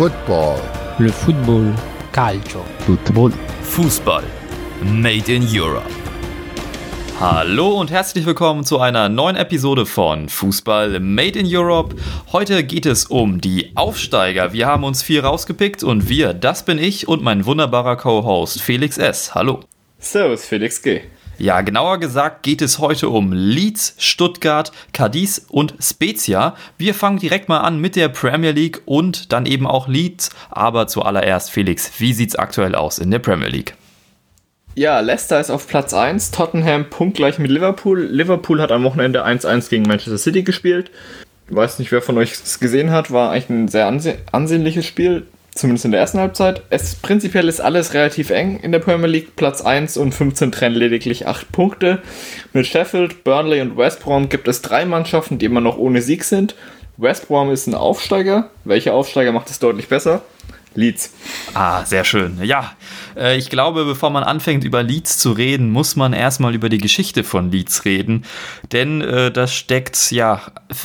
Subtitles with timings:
[0.00, 0.58] Football.
[0.98, 1.74] Le football.
[2.10, 2.64] Calcio.
[2.86, 3.32] Football.
[3.64, 4.24] Fußball.
[4.82, 5.90] Made in Europe.
[7.20, 11.96] Hallo und herzlich willkommen zu einer neuen Episode von Fußball Made in Europe.
[12.32, 14.54] Heute geht es um die Aufsteiger.
[14.54, 18.96] Wir haben uns vier rausgepickt und wir, das bin ich und mein wunderbarer Co-Host Felix
[18.96, 19.34] S.
[19.34, 19.60] Hallo.
[19.98, 21.02] Servus, Felix G.
[21.40, 26.54] Ja, genauer gesagt geht es heute um Leeds, Stuttgart, Cadiz und Spezia.
[26.76, 30.28] Wir fangen direkt mal an mit der Premier League und dann eben auch Leeds.
[30.50, 33.74] Aber zuallererst, Felix, wie sieht's aktuell aus in der Premier League?
[34.74, 38.02] Ja, Leicester ist auf Platz 1, Tottenham punktgleich mit Liverpool.
[38.02, 40.90] Liverpool hat am Wochenende 1-1 gegen Manchester City gespielt.
[41.48, 44.84] Ich weiß nicht, wer von euch es gesehen hat, war eigentlich ein sehr anse ansehnliches
[44.84, 46.62] Spiel zumindest in der ersten Halbzeit.
[46.70, 49.36] Es, prinzipiell ist alles relativ eng in der Premier League.
[49.36, 52.02] Platz 1 und 15 trennen lediglich 8 Punkte.
[52.52, 56.24] Mit Sheffield, Burnley und West Brom gibt es drei Mannschaften, die immer noch ohne Sieg
[56.24, 56.54] sind.
[56.96, 58.50] West Brom ist ein Aufsteiger.
[58.64, 60.22] Welcher Aufsteiger macht es deutlich besser?
[60.74, 61.12] Leeds.
[61.54, 62.38] Ah, sehr schön.
[62.42, 62.72] Ja,
[63.20, 66.78] äh, ich glaube, bevor man anfängt, über Leeds zu reden, muss man erstmal über die
[66.78, 68.24] Geschichte von Leeds reden.
[68.72, 70.42] Denn äh, da steckt, ja,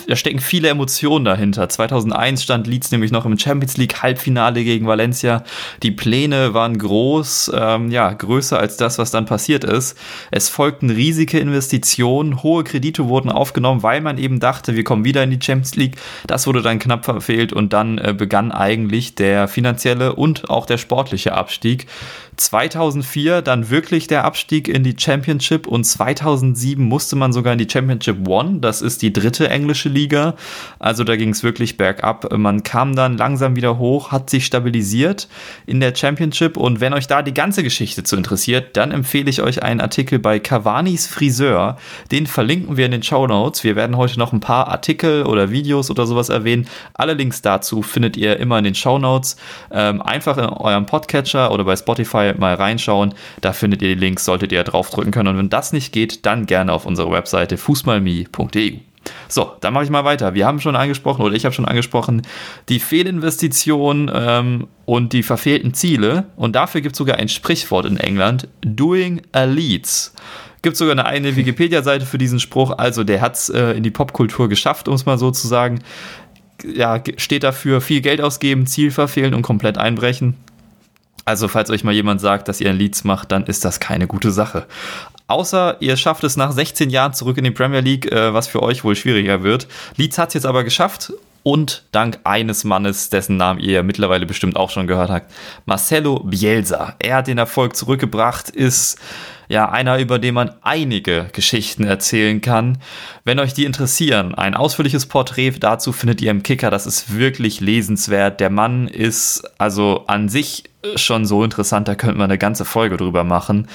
[0.07, 1.69] da stecken viele Emotionen dahinter.
[1.69, 5.43] 2001 stand Leeds nämlich noch im Champions League Halbfinale gegen Valencia.
[5.81, 9.97] Die Pläne waren groß, ähm, ja, größer als das, was dann passiert ist.
[10.31, 15.23] Es folgten riesige Investitionen, hohe Kredite wurden aufgenommen, weil man eben dachte, wir kommen wieder
[15.23, 15.95] in die Champions League.
[16.27, 20.77] Das wurde dann knapp verfehlt und dann äh, begann eigentlich der finanzielle und auch der
[20.77, 21.87] sportliche Abstieg.
[22.37, 27.69] 2004 dann wirklich der Abstieg in die Championship und 2007 musste man sogar in die
[27.69, 30.35] Championship One, das ist die dritte englische Liga.
[30.79, 32.31] Also da ging es wirklich bergab.
[32.37, 35.27] Man kam dann langsam wieder hoch, hat sich stabilisiert
[35.65, 39.41] in der Championship und wenn euch da die ganze Geschichte zu interessiert, dann empfehle ich
[39.41, 41.77] euch einen Artikel bei Cavani's Friseur.
[42.11, 43.63] Den verlinken wir in den Show Notes.
[43.63, 46.67] Wir werden heute noch ein paar Artikel oder Videos oder sowas erwähnen.
[46.93, 49.37] Alle Links dazu findet ihr immer in den Show Notes.
[49.71, 53.13] Ähm, einfach in eurem Podcatcher oder bei Spotify mal reinschauen.
[53.41, 55.29] Da findet ihr die Links, solltet ihr draufdrücken können.
[55.29, 58.79] Und wenn das nicht geht, dann gerne auf unserer Webseite fußballme.de.
[59.27, 60.33] So, dann mache ich mal weiter.
[60.33, 62.23] Wir haben schon angesprochen, oder ich habe schon angesprochen,
[62.69, 66.25] die Fehlinvestitionen ähm, und die verfehlten Ziele.
[66.35, 70.13] Und dafür gibt es sogar ein Sprichwort in England: Doing a leads.
[70.61, 72.71] Gibt sogar eine, eine Wikipedia-Seite für diesen Spruch.
[72.71, 75.79] Also, der hat es äh, in die Popkultur geschafft, um es mal so zu sagen.
[76.63, 80.35] Ja, steht dafür viel Geld ausgeben, Ziel verfehlen und komplett einbrechen.
[81.25, 84.05] Also, falls euch mal jemand sagt, dass ihr ein Leads macht, dann ist das keine
[84.05, 84.67] gute Sache.
[85.27, 88.61] Außer ihr schafft es nach 16 Jahren zurück in die Premier League, äh, was für
[88.61, 89.67] euch wohl schwieriger wird.
[89.97, 94.55] Leeds hat es jetzt aber geschafft und dank eines Mannes, dessen Namen ihr mittlerweile bestimmt
[94.55, 95.31] auch schon gehört habt,
[95.65, 96.95] Marcelo Bielsa.
[96.99, 98.99] Er hat den Erfolg zurückgebracht, ist
[99.47, 102.77] ja einer, über den man einige Geschichten erzählen kann.
[103.23, 106.69] Wenn euch die interessieren, ein ausführliches Porträt dazu findet ihr im Kicker.
[106.71, 108.39] Das ist wirklich lesenswert.
[108.39, 110.63] Der Mann ist also an sich
[110.95, 113.67] schon so interessant, da könnte man eine ganze Folge drüber machen.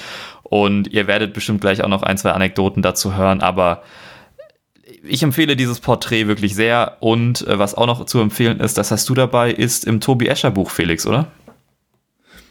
[0.43, 3.83] Und ihr werdet bestimmt gleich auch noch ein, zwei Anekdoten dazu hören, aber
[5.03, 6.97] ich empfehle dieses Porträt wirklich sehr.
[6.99, 10.27] Und äh, was auch noch zu empfehlen ist, das hast du dabei, ist im Tobi
[10.27, 11.27] Escher Buch, Felix, oder?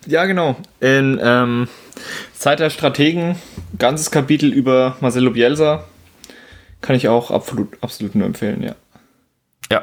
[0.07, 0.57] Ja, genau.
[0.81, 1.69] In ähm,
[2.33, 3.37] Zeit der Strategen,
[3.79, 5.85] ganzes Kapitel über Marcelo Bielsa.
[6.81, 8.75] Kann ich auch absolut, absolut nur empfehlen, ja.
[9.71, 9.83] Ja.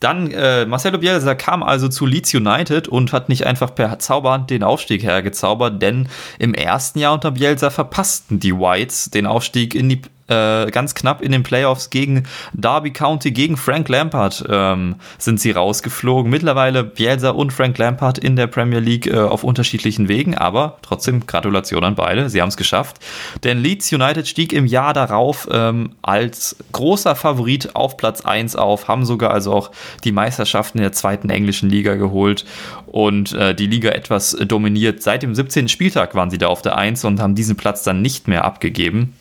[0.00, 4.50] Dann äh, Marcelo Bielsa kam also zu Leeds United und hat nicht einfach per Zauberhand
[4.50, 9.88] den Aufstieg hergezaubert, denn im ersten Jahr unter Bielsa verpassten die Whites den Aufstieg in
[9.90, 10.00] die
[10.30, 15.50] äh, ganz knapp in den Playoffs gegen Derby County, gegen Frank Lampard ähm, sind sie
[15.50, 16.30] rausgeflogen.
[16.30, 21.26] Mittlerweile Bielsa und Frank Lampard in der Premier League äh, auf unterschiedlichen Wegen, aber trotzdem
[21.26, 22.98] Gratulation an beide, sie haben es geschafft.
[23.44, 28.88] Denn Leeds United stieg im Jahr darauf ähm, als großer Favorit auf Platz 1 auf,
[28.88, 29.70] haben sogar also auch
[30.04, 32.44] die Meisterschaften in der zweiten englischen Liga geholt
[32.86, 35.02] und äh, die Liga etwas dominiert.
[35.02, 35.68] Seit dem 17.
[35.68, 39.14] Spieltag waren sie da auf der 1 und haben diesen Platz dann nicht mehr abgegeben.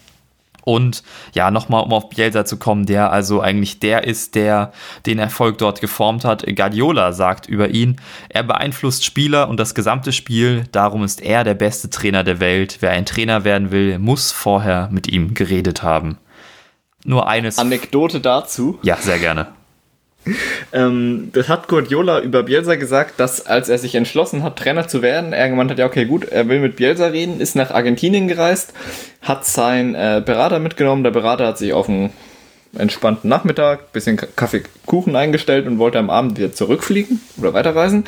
[0.70, 1.02] Und
[1.34, 4.72] ja, nochmal, um auf Bielsa zu kommen, der also eigentlich der ist, der
[5.08, 6.46] den Erfolg dort geformt hat.
[6.46, 7.96] Guardiola sagt über ihn,
[8.30, 12.78] er beeinflusst Spieler und das gesamte Spiel, darum ist er der beste Trainer der Welt.
[12.82, 16.20] Wer ein Trainer werden will, muss vorher mit ihm geredet haben.
[17.04, 17.58] Nur eines.
[17.58, 18.78] Anekdote dazu.
[18.84, 19.48] Ja, sehr gerne.
[20.72, 25.02] Ähm, das hat Guardiola über Bielsa gesagt, dass als er sich entschlossen hat, Trainer zu
[25.02, 28.28] werden, er gemeint hat, ja okay gut, er will mit Bielsa reden, ist nach Argentinien
[28.28, 28.74] gereist,
[29.22, 32.12] hat seinen äh, Berater mitgenommen, der Berater hat sich auf einen
[32.78, 38.06] entspannten Nachmittag, bisschen Kaffee, Kuchen eingestellt und wollte am Abend wieder zurückfliegen oder weiterreisen.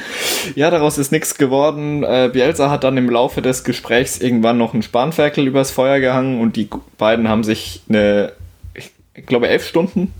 [0.54, 2.04] Ja, daraus ist nichts geworden.
[2.04, 6.40] Äh, Bielsa hat dann im Laufe des Gesprächs irgendwann noch einen Spanferkel übers Feuer gehangen
[6.40, 6.70] und die
[7.00, 8.34] beiden haben sich eine,
[8.76, 8.92] ich
[9.26, 10.14] glaube, elf Stunden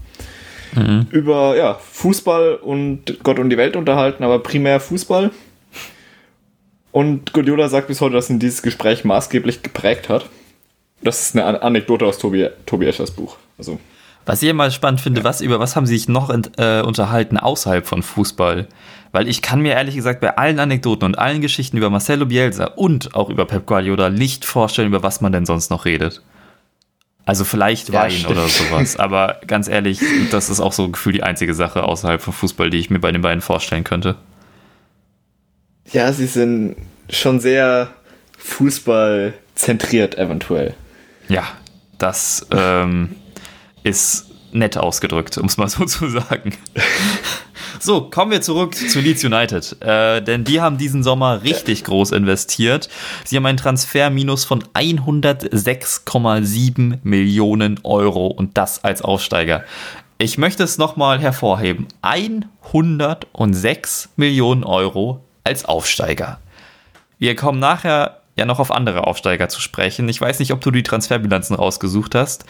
[0.76, 1.08] mhm.
[1.12, 5.32] über ja, Fußball und Gott und die Welt unterhalten, aber primär Fußball.
[6.92, 10.26] Und Guardiola sagt bis heute, dass ihn dieses Gespräch maßgeblich geprägt hat.
[11.02, 13.38] Das ist eine Anekdote aus Tobi, Tobi Eschers Buch.
[13.58, 13.80] Also.
[14.26, 17.88] Was ich immer spannend finde, was über was haben sie sich noch äh, unterhalten außerhalb
[17.88, 18.68] von Fußball?
[19.12, 22.66] Weil ich kann mir ehrlich gesagt bei allen Anekdoten und allen Geschichten über Marcelo Bielsa
[22.66, 26.22] und auch über Pep Guardiola nicht vorstellen, über was man denn sonst noch redet.
[27.26, 28.32] Also vielleicht ja, Wein stimmt.
[28.32, 28.96] oder sowas.
[28.98, 30.00] Aber ganz ehrlich,
[30.32, 33.12] das ist auch so gefühlt die einzige Sache außerhalb von Fußball, die ich mir bei
[33.12, 34.16] den beiden vorstellen könnte.
[35.92, 36.76] Ja, sie sind
[37.10, 37.90] schon sehr
[38.38, 40.74] Fußball zentriert eventuell.
[41.28, 41.48] Ja,
[41.98, 43.16] das ähm,
[43.84, 46.54] ist nett ausgedrückt, um es mal so zu sagen.
[47.80, 49.78] So, kommen wir zurück zu Leeds United.
[49.82, 52.90] Äh, denn die haben diesen Sommer richtig groß investiert.
[53.26, 59.64] Sie haben einen Transferminus von 106,7 Millionen Euro und das als Aufsteiger.
[60.18, 61.88] Ich möchte es nochmal hervorheben.
[62.02, 66.40] 106 Millionen Euro als Aufsteiger.
[67.18, 70.10] Wir kommen nachher ja noch auf andere Aufsteiger zu sprechen.
[70.10, 72.46] Ich weiß nicht, ob du die Transferbilanzen rausgesucht hast,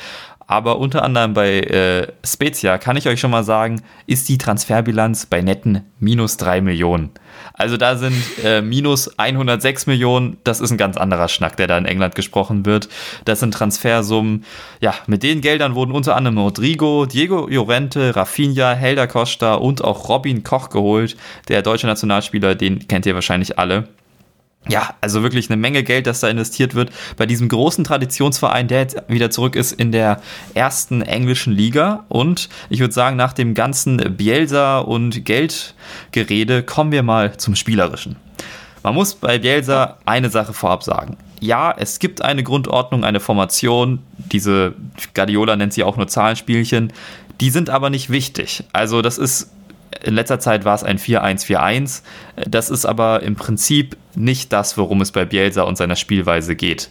[0.48, 5.26] aber unter anderem bei äh, Spezia kann ich euch schon mal sagen, ist die Transferbilanz
[5.26, 7.12] bei netten minus 3 Millionen.
[7.54, 11.78] Also da sind äh, minus 106 Millionen, das ist ein ganz anderer Schnack, der da
[11.78, 12.90] in England gesprochen wird.
[13.24, 14.44] Das sind Transfersummen.
[14.82, 20.10] Ja, mit den Geldern wurden unter anderem Rodrigo, Diego Llorente, Rafinha, Helder Costa und auch
[20.10, 21.16] Robin Koch geholt.
[21.48, 23.88] Der deutsche Nationalspieler, den kennt ihr wahrscheinlich alle
[24.70, 28.82] ja, also wirklich eine Menge Geld, das da investiert wird bei diesem großen Traditionsverein, der
[28.82, 30.22] jetzt wieder zurück ist in der
[30.54, 32.06] ersten englischen Liga.
[32.10, 38.18] Und ich würde sagen, nach dem ganzen Bielsa und Geldgerede kommen wir mal zum Spielerischen.
[38.84, 41.18] Man muss bei Bielsa eine Sache vorab sagen.
[41.40, 44.00] Ja, es gibt eine Grundordnung, eine Formation,
[44.32, 44.76] diese
[45.16, 46.94] Guardiola nennt sie auch nur Zahlenspielchen,
[47.40, 48.64] die sind aber nicht wichtig.
[48.74, 49.50] Also das ist
[50.04, 52.02] in letzter Zeit war es ein 4-1-4-1.
[52.48, 56.90] Das ist aber im Prinzip nicht das, worum es bei Bielsa und seiner Spielweise geht.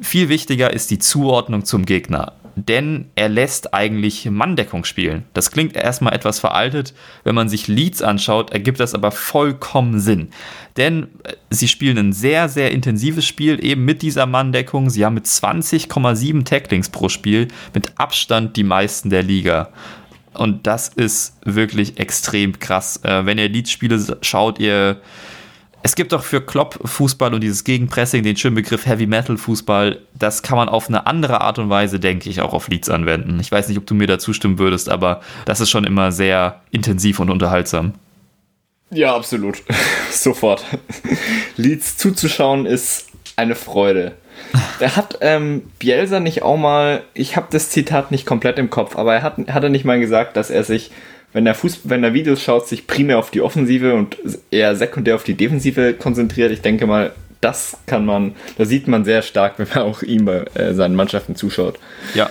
[0.00, 5.24] Viel wichtiger ist die Zuordnung zum Gegner, denn er lässt eigentlich Manndeckung spielen.
[5.34, 10.30] Das klingt erstmal etwas veraltet, wenn man sich Leads anschaut, ergibt das aber vollkommen Sinn.
[10.78, 14.88] Denn äh, sie spielen ein sehr, sehr intensives Spiel eben mit dieser Manndeckung.
[14.88, 19.70] Sie haben mit 20,7 Tacklings pro Spiel mit Abstand die meisten der Liga.
[20.34, 23.00] Und das ist wirklich extrem krass.
[23.02, 25.00] Äh, wenn ihr Leeds-Spiele schaut, ihr.
[25.82, 30.02] Es gibt doch für Klopp-Fußball und dieses Gegenpressing den schönen Begriff Heavy Metal Fußball.
[30.14, 33.40] Das kann man auf eine andere Art und Weise, denke ich, auch auf Leeds anwenden.
[33.40, 36.60] Ich weiß nicht, ob du mir da zustimmen würdest, aber das ist schon immer sehr
[36.70, 37.94] intensiv und unterhaltsam.
[38.90, 39.62] Ja, absolut.
[40.10, 40.64] Sofort.
[41.56, 43.06] Leeds zuzuschauen ist
[43.36, 44.16] eine Freude.
[44.80, 48.96] Er hat ähm, Bielsa nicht auch mal, ich habe das Zitat nicht komplett im Kopf,
[48.96, 50.90] aber er hat, hat er nicht mal gesagt, dass er sich,
[51.32, 54.16] wenn er, Fuß, wenn er Videos schaut, sich primär auf die Offensive und
[54.50, 56.50] eher sekundär auf die Defensive konzentriert.
[56.50, 60.24] Ich denke mal, das kann man, da sieht man sehr stark, wenn man auch ihm
[60.24, 61.78] bei äh, seinen Mannschaften zuschaut.
[62.14, 62.30] Ja,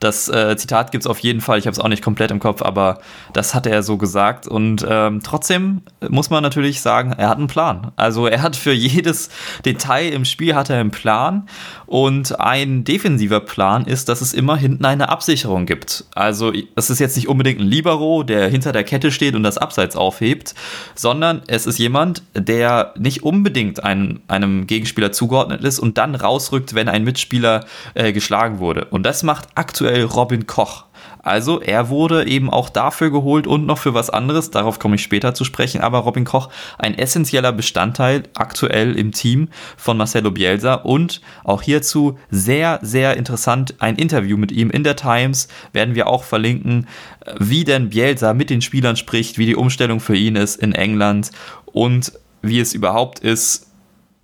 [0.00, 2.40] das äh, Zitat gibt es auf jeden Fall, ich habe es auch nicht komplett im
[2.40, 3.00] Kopf, aber
[3.34, 4.48] das hat er so gesagt.
[4.48, 7.92] Und ähm, trotzdem muss man natürlich sagen, er hat einen Plan.
[7.96, 9.28] Also er hat für jedes
[9.66, 11.46] Detail im Spiel hat er einen Plan.
[11.84, 16.04] Und ein defensiver Plan ist, dass es immer hinten eine Absicherung gibt.
[16.14, 19.58] Also es ist jetzt nicht unbedingt ein Libero, der hinter der Kette steht und das
[19.58, 20.54] Abseits aufhebt,
[20.94, 26.74] sondern es ist jemand, der nicht unbedingt einem, einem Gegenspieler zugeordnet ist und dann rausrückt,
[26.74, 28.86] wenn ein Mitspieler äh, geschlagen wurde.
[28.86, 30.84] Und das macht aktuell aktuell Robin Koch.
[31.22, 35.02] Also er wurde eben auch dafür geholt und noch für was anderes, darauf komme ich
[35.02, 40.74] später zu sprechen, aber Robin Koch ein essentieller Bestandteil aktuell im Team von Marcelo Bielsa
[40.74, 46.06] und auch hierzu sehr, sehr interessant ein Interview mit ihm in der Times werden wir
[46.06, 46.86] auch verlinken,
[47.38, 51.32] wie denn Bielsa mit den Spielern spricht, wie die Umstellung für ihn ist in England
[51.66, 53.69] und wie es überhaupt ist,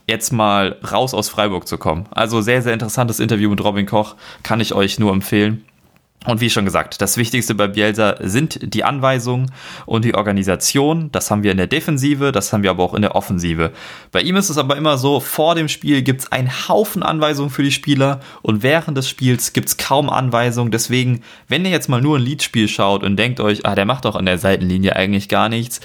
[0.09, 2.07] jetzt mal raus aus Freiburg zu kommen.
[2.11, 5.65] Also sehr, sehr interessantes Interview mit Robin Koch, kann ich euch nur empfehlen.
[6.27, 9.53] Und wie schon gesagt, das Wichtigste bei Bielsa sind die Anweisungen
[9.85, 11.11] und die Organisation.
[11.13, 13.71] Das haben wir in der Defensive, das haben wir aber auch in der Offensive.
[14.11, 17.51] Bei ihm ist es aber immer so, vor dem Spiel gibt es einen Haufen Anweisungen
[17.51, 20.73] für die Spieler und während des Spiels gibt es kaum Anweisungen.
[20.73, 24.05] Deswegen, wenn ihr jetzt mal nur ein Liedspiel schaut und denkt euch, ah, der macht
[24.05, 25.81] doch an der Seitenlinie eigentlich gar nichts,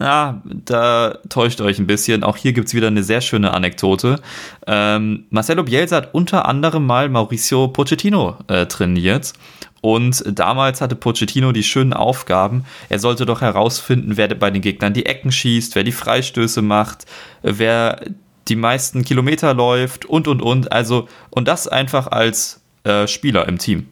[0.00, 2.22] ja, da täuscht euch ein bisschen.
[2.22, 4.20] Auch hier gibt es wieder eine sehr schöne Anekdote.
[4.66, 9.32] Ähm, Marcelo Bielsa hat unter anderem mal Mauricio Pochettino äh, trainiert.
[9.80, 12.64] Und damals hatte Pochettino die schönen Aufgaben.
[12.88, 17.06] Er sollte doch herausfinden, wer bei den Gegnern die Ecken schießt, wer die Freistöße macht,
[17.42, 18.00] wer
[18.48, 20.72] die meisten Kilometer läuft und und und.
[20.72, 23.88] Also, und das einfach als äh, Spieler im Team.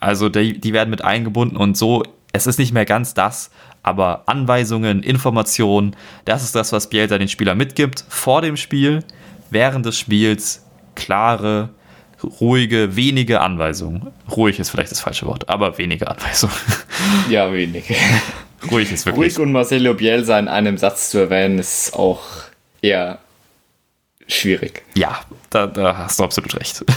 [0.00, 2.02] Also die, die werden mit eingebunden und so
[2.32, 3.50] es ist nicht mehr ganz das,
[3.82, 9.04] aber Anweisungen, Informationen, das ist das, was Bielsa den Spieler mitgibt vor dem Spiel,
[9.50, 11.70] während des Spiels klare,
[12.40, 14.08] ruhige, wenige Anweisungen.
[14.30, 16.54] Ruhig ist vielleicht das falsche Wort, aber wenige Anweisungen.
[17.30, 17.94] Ja, wenige.
[18.70, 19.38] Ruhig ist wirklich.
[19.38, 22.20] Ruhig und Marcelo Bielsa in einem Satz zu erwähnen, ist auch
[22.82, 23.18] eher
[24.32, 24.82] schwierig.
[24.94, 25.20] Ja,
[25.50, 26.84] da, da, hast du absolut recht.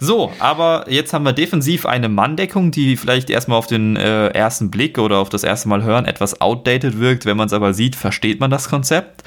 [0.00, 4.70] So, aber jetzt haben wir defensiv eine Manndeckung, die vielleicht erstmal auf den äh, ersten
[4.70, 7.24] Blick oder auf das erste Mal hören etwas outdated wirkt.
[7.24, 9.22] Wenn man es aber sieht, versteht man das Konzept.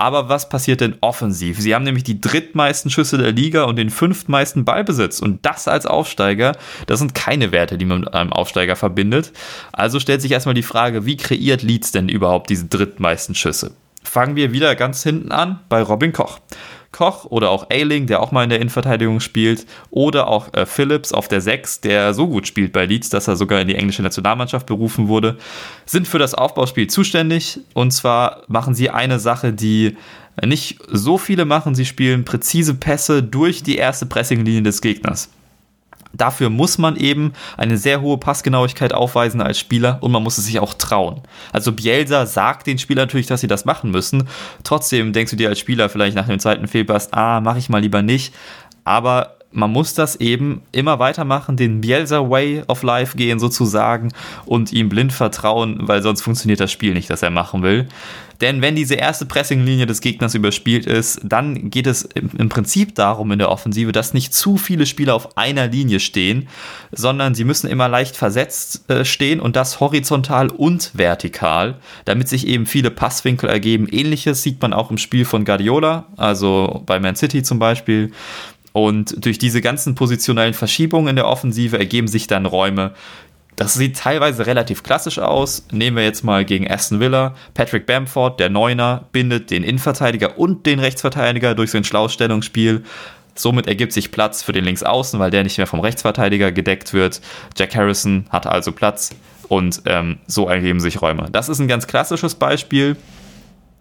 [0.00, 1.60] Aber was passiert denn offensiv?
[1.60, 5.20] Sie haben nämlich die drittmeisten Schüsse der Liga und den fünftmeisten Ballbesitz.
[5.20, 6.56] Und das als Aufsteiger,
[6.86, 9.32] das sind keine Werte, die man mit einem Aufsteiger verbindet.
[9.72, 13.72] Also stellt sich erstmal die Frage, wie kreiert Leeds denn überhaupt diese drittmeisten Schüsse?
[14.02, 16.40] Fangen wir wieder ganz hinten an bei Robin Koch.
[16.92, 21.12] Koch oder auch Ailing, der auch mal in der Innenverteidigung spielt, oder auch äh, Phillips
[21.12, 24.02] auf der 6, der so gut spielt bei Leeds, dass er sogar in die englische
[24.02, 25.38] Nationalmannschaft berufen wurde,
[25.86, 27.60] sind für das Aufbauspiel zuständig.
[27.74, 29.96] Und zwar machen sie eine Sache, die
[30.44, 31.74] nicht so viele machen.
[31.74, 35.28] Sie spielen präzise Pässe durch die erste Pressinglinie des Gegners.
[36.12, 40.46] Dafür muss man eben eine sehr hohe Passgenauigkeit aufweisen als Spieler und man muss es
[40.46, 41.20] sich auch trauen.
[41.52, 44.28] Also Bielsa sagt den Spielern natürlich, dass sie das machen müssen.
[44.64, 47.80] Trotzdem denkst du dir als Spieler vielleicht nach dem zweiten Fehlpass, ah, mache ich mal
[47.80, 48.34] lieber nicht.
[48.84, 54.12] Aber man muss das eben immer weitermachen, den Bielsa Way of Life gehen sozusagen
[54.46, 57.88] und ihm blind vertrauen, weil sonst funktioniert das Spiel nicht, das er machen will.
[58.40, 63.32] Denn wenn diese erste Pressinglinie des Gegners überspielt ist, dann geht es im Prinzip darum
[63.32, 66.48] in der Offensive, dass nicht zu viele Spieler auf einer Linie stehen,
[66.90, 72.46] sondern sie müssen immer leicht versetzt äh, stehen und das horizontal und vertikal, damit sich
[72.46, 73.86] eben viele Passwinkel ergeben.
[73.90, 78.12] Ähnliches sieht man auch im Spiel von Guardiola, also bei Man City zum Beispiel.
[78.72, 82.94] Und durch diese ganzen positionellen Verschiebungen in der Offensive ergeben sich dann Räume.
[83.56, 85.66] Das sieht teilweise relativ klassisch aus.
[85.70, 87.34] Nehmen wir jetzt mal gegen Aston Villa.
[87.54, 92.84] Patrick Bamford, der Neuner, bindet den Innenverteidiger und den Rechtsverteidiger durch sein Schlaustellungsspiel.
[93.34, 97.20] Somit ergibt sich Platz für den Linksaußen, weil der nicht mehr vom Rechtsverteidiger gedeckt wird.
[97.56, 99.10] Jack Harrison hat also Platz
[99.48, 101.28] und ähm, so ergeben sich Räume.
[101.30, 102.96] Das ist ein ganz klassisches Beispiel.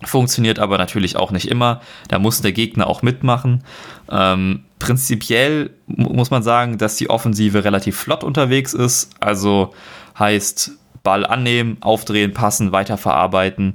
[0.03, 1.81] Funktioniert aber natürlich auch nicht immer.
[2.07, 3.63] Da muss der Gegner auch mitmachen.
[4.09, 9.11] Ähm, prinzipiell muss man sagen, dass die Offensive relativ flott unterwegs ist.
[9.19, 9.73] Also
[10.17, 10.71] heißt
[11.03, 13.73] Ball annehmen, aufdrehen, passen, weiterverarbeiten.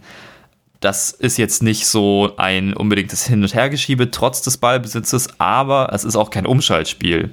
[0.81, 6.05] Das ist jetzt nicht so ein unbedingtes Hin- und Hergeschiebe trotz des Ballbesitzes, aber es
[6.05, 7.31] ist auch kein Umschaltspiel.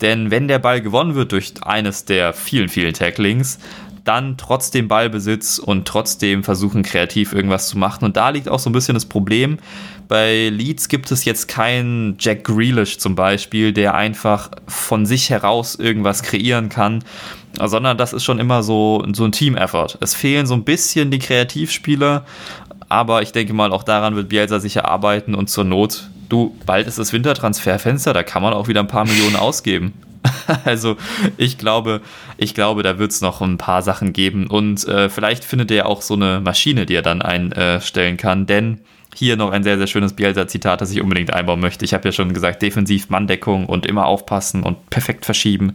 [0.00, 3.58] Denn wenn der Ball gewonnen wird durch eines der vielen, vielen Tacklings,
[4.04, 8.04] dann trotzdem Ballbesitz und trotzdem versuchen, kreativ irgendwas zu machen.
[8.04, 9.58] Und da liegt auch so ein bisschen das Problem.
[10.08, 15.76] Bei Leeds gibt es jetzt keinen Jack Grealish zum Beispiel, der einfach von sich heraus
[15.76, 17.04] irgendwas kreieren kann,
[17.58, 19.98] sondern das ist schon immer so, so ein Team-Effort.
[20.00, 22.24] Es fehlen so ein bisschen die Kreativspieler,
[22.88, 26.86] aber ich denke mal, auch daran wird Bielsa sicher arbeiten und zur Not, du, bald
[26.86, 29.94] ist das Wintertransferfenster, da kann man auch wieder ein paar Millionen ausgeben.
[30.64, 30.96] also
[31.36, 32.00] ich glaube,
[32.36, 35.86] ich glaube, da wird es noch ein paar Sachen geben und äh, vielleicht findet er
[35.86, 38.80] auch so eine Maschine, die er dann einstellen kann, denn
[39.14, 41.84] hier noch ein sehr, sehr schönes Bielsa-Zitat, das ich unbedingt einbauen möchte.
[41.84, 45.74] Ich habe ja schon gesagt, defensiv Manndeckung und immer aufpassen und perfekt verschieben.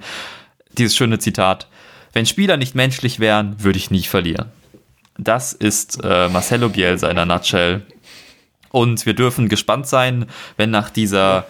[0.71, 1.67] Dieses schöne Zitat,
[2.13, 4.47] wenn Spieler nicht menschlich wären, würde ich nie verlieren.
[5.17, 7.85] Das ist äh, Marcelo Bielsa in einer Nutshell.
[8.69, 10.25] Und wir dürfen gespannt sein,
[10.57, 11.45] wenn nach dieser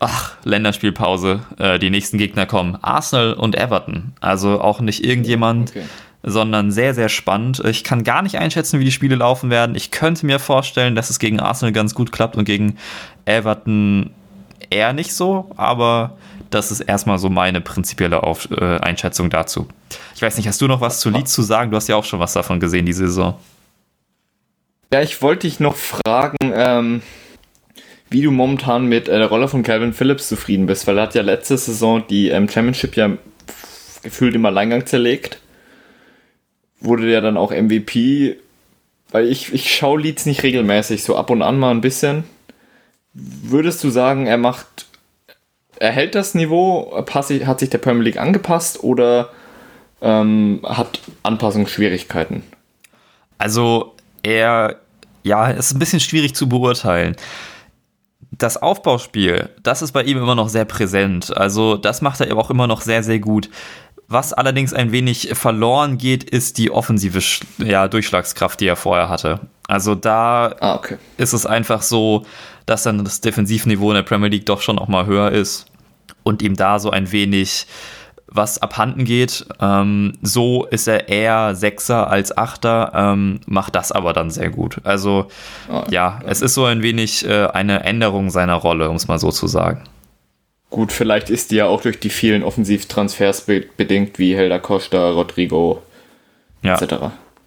[0.00, 2.78] ach, Länderspielpause äh, die nächsten Gegner kommen.
[2.82, 4.12] Arsenal und Everton.
[4.20, 5.84] Also auch nicht irgendjemand, okay.
[6.22, 7.62] sondern sehr, sehr spannend.
[7.64, 9.74] Ich kann gar nicht einschätzen, wie die Spiele laufen werden.
[9.74, 12.76] Ich könnte mir vorstellen, dass es gegen Arsenal ganz gut klappt und gegen
[13.24, 14.10] Everton
[14.70, 16.16] eher nicht so, aber
[16.50, 19.68] das ist erstmal so meine prinzipielle Auf äh, Einschätzung dazu.
[20.14, 21.70] Ich weiß nicht, hast du noch was zu Leeds zu sagen?
[21.70, 23.34] Du hast ja auch schon was davon gesehen, diese Saison.
[24.92, 27.02] Ja, ich wollte dich noch fragen, ähm,
[28.10, 31.14] wie du momentan mit äh, der Rolle von Calvin Phillips zufrieden bist, weil er hat
[31.14, 33.10] ja letzte Saison die ähm, Championship ja
[34.02, 35.40] gefühlt im Alleingang zerlegt.
[36.80, 38.36] Wurde ja dann auch MVP,
[39.10, 42.24] weil ich, ich schaue Leads nicht regelmäßig, so ab und an mal ein bisschen.
[43.12, 44.86] Würdest du sagen, er macht,
[45.78, 49.30] er hält das Niveau, hat sich der Premier League angepasst oder
[50.02, 52.42] ähm, hat Anpassungsschwierigkeiten?
[53.38, 54.76] Also er,
[55.22, 57.16] ja, ist ein bisschen schwierig zu beurteilen
[58.38, 61.36] das Aufbauspiel, das ist bei ihm immer noch sehr präsent.
[61.36, 63.48] Also das macht er aber auch immer noch sehr, sehr gut.
[64.08, 67.20] Was allerdings ein wenig verloren geht, ist die offensive
[67.58, 69.40] ja, Durchschlagskraft, die er vorher hatte.
[69.66, 70.96] Also da ah, okay.
[71.16, 72.24] ist es einfach so,
[72.66, 75.66] dass dann das Defensivniveau in der Premier League doch schon auch mal höher ist
[76.22, 77.66] und ihm da so ein wenig
[78.36, 79.46] was abhanden geht.
[79.60, 84.76] Ähm, so ist er eher Sechser als Achter, ähm, macht das aber dann sehr gut.
[84.84, 85.26] Also
[85.70, 89.18] Ah, ja, es ist so ein wenig äh, eine Änderung seiner Rolle, um es mal
[89.18, 89.82] so zu sagen.
[90.70, 95.10] Gut, vielleicht ist die ja auch durch die vielen Offensivtransfers be bedingt, wie Helder Costa,
[95.10, 95.82] Rodrigo
[96.62, 96.94] Ja, etc.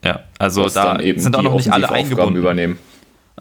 [0.04, 0.22] ja.
[0.40, 2.38] also Was da dann eben sind auch die noch nicht alle eingebunden.
[2.38, 2.80] übernehmen.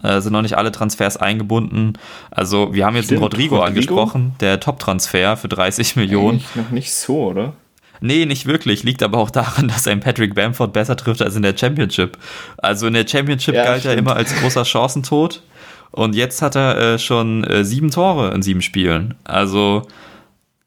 [0.03, 1.95] Äh, sind noch nicht alle Transfers eingebunden.
[2.31, 3.67] Also wir haben jetzt Stimmt, einen Rodrigo, Rodrigo?
[3.67, 6.39] angesprochen, der Top-Transfer für 30 Millionen.
[6.39, 7.53] Eigentlich noch nicht so, oder?
[8.01, 8.85] Nee, nicht wirklich.
[8.85, 12.17] Liegt aber auch daran, dass ein Patrick Bamford besser trifft als in der Championship.
[12.59, 15.43] Also in der Championship Ja, galt er immer als großer Chancentod.
[15.91, 19.15] Und jetzt hat er äh, schon äh, sieben Tore in sieben Spielen.
[19.25, 19.83] Also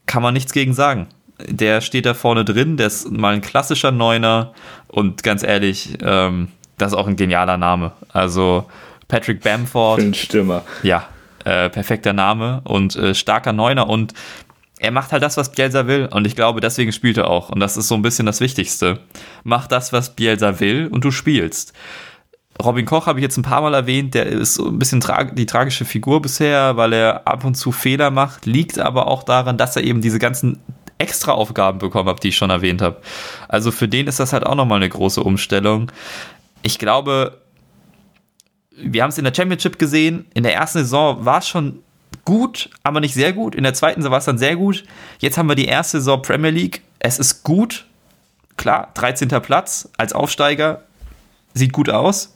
[0.08, 1.08] kann man nichts gegen sagen.
[1.48, 4.54] Der steht da vorne drin, der ist mal ein klassischer Neuner.
[4.88, 7.94] Und ganz ehrlich, ähm, das ist auch ein genialer Name.
[8.12, 8.66] Also
[9.12, 10.00] Patrick Bamford.
[10.00, 10.64] Einen Stürmer.
[10.84, 11.10] Ja,
[11.44, 14.14] äh, perfekter Name und äh, starker Neuner und
[14.80, 17.60] er macht halt das, was Bielsa will und ich glaube, deswegen spielt er auch und
[17.60, 19.00] das ist so ein bisschen das Wichtigste.
[19.44, 21.74] Mach das, was Bielsa will und du spielst.
[22.64, 25.26] Robin Koch habe ich jetzt ein paar Mal erwähnt, der ist so ein bisschen tra
[25.26, 29.58] die tragische Figur bisher, weil er ab und zu Fehler macht, liegt aber auch daran,
[29.58, 30.58] dass er eben diese ganzen
[31.00, 33.02] extra Aufgaben bekommen hat, die ich schon erwähnt habe.
[33.50, 35.92] Also für den ist das halt auch nochmal eine große Umstellung.
[36.62, 37.42] Ich glaube,
[38.84, 40.26] wir haben es in der Championship gesehen.
[40.34, 41.80] In der ersten Saison war es schon
[42.26, 43.56] gut, aber nicht sehr gut.
[43.56, 44.84] In der zweiten war es dann sehr gut.
[45.20, 46.82] Jetzt haben wir die erste Saison Premier League.
[47.00, 47.86] Es ist gut.
[48.58, 49.30] Klar, 13.
[49.42, 50.84] Platz als Aufsteiger.
[51.54, 52.36] Sieht gut aus.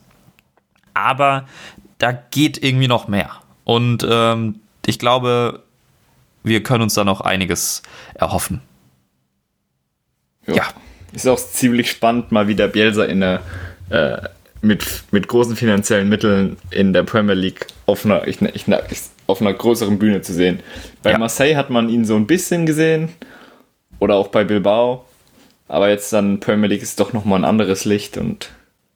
[0.93, 1.45] Aber
[1.97, 3.31] da geht irgendwie noch mehr.
[3.63, 5.63] Und ähm, ich glaube,
[6.43, 7.81] wir können uns da noch einiges
[8.13, 8.61] erhoffen.
[10.47, 10.63] Ja.
[11.11, 13.41] Ist auch ziemlich spannend, mal wieder Bielsa in der,
[13.89, 14.17] äh,
[14.65, 18.65] mit, mit großen finanziellen Mitteln in der Premier League auf einer, ich, ich,
[19.27, 20.59] auf einer größeren Bühne zu sehen.
[21.03, 21.17] Bei Ja.
[21.17, 23.09] Marseille hat man ihn so ein bisschen gesehen
[23.99, 25.05] oder auch bei Bilbao.
[25.67, 28.49] Aber jetzt dann Premier League ist doch nochmal ein anderes Licht und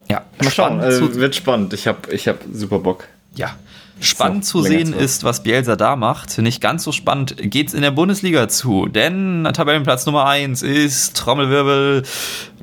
[0.07, 0.79] Ja, mal schauen.
[0.81, 1.73] spannend zu- wird spannend.
[1.73, 3.05] Ich habe ich hab super Bock.
[3.35, 3.55] Ja.
[4.01, 6.37] Spannend So, zu sehen zu- ist, was Bielsa da macht.
[6.37, 12.03] Nicht ganz so spannend geht's in der Bundesliga zu, denn Tabellenplatz Nummer 1 ist Trommelwirbel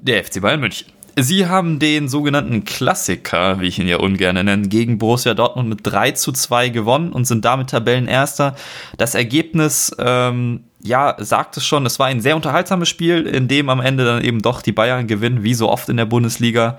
[0.00, 0.86] der FC Bayern München.
[1.18, 5.80] Sie haben den sogenannten Klassiker, wie ich ihn ja ungern nenne, gegen Borussia Dortmund mit
[5.82, 8.54] 3 zu 2 gewonnen und sind damit Tabellenerster.
[8.98, 13.70] Das Ergebnis, ähm, ja, sagt es schon, es war ein sehr unterhaltsames Spiel, in dem
[13.70, 16.76] am Ende dann eben doch die Bayern gewinnen, wie so oft in der Bundesliga.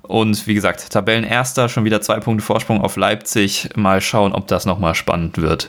[0.00, 3.68] Und wie gesagt, Tabellenerster, schon wieder zwei Punkte Vorsprung auf Leipzig.
[3.76, 5.68] Mal schauen, ob das nochmal spannend wird.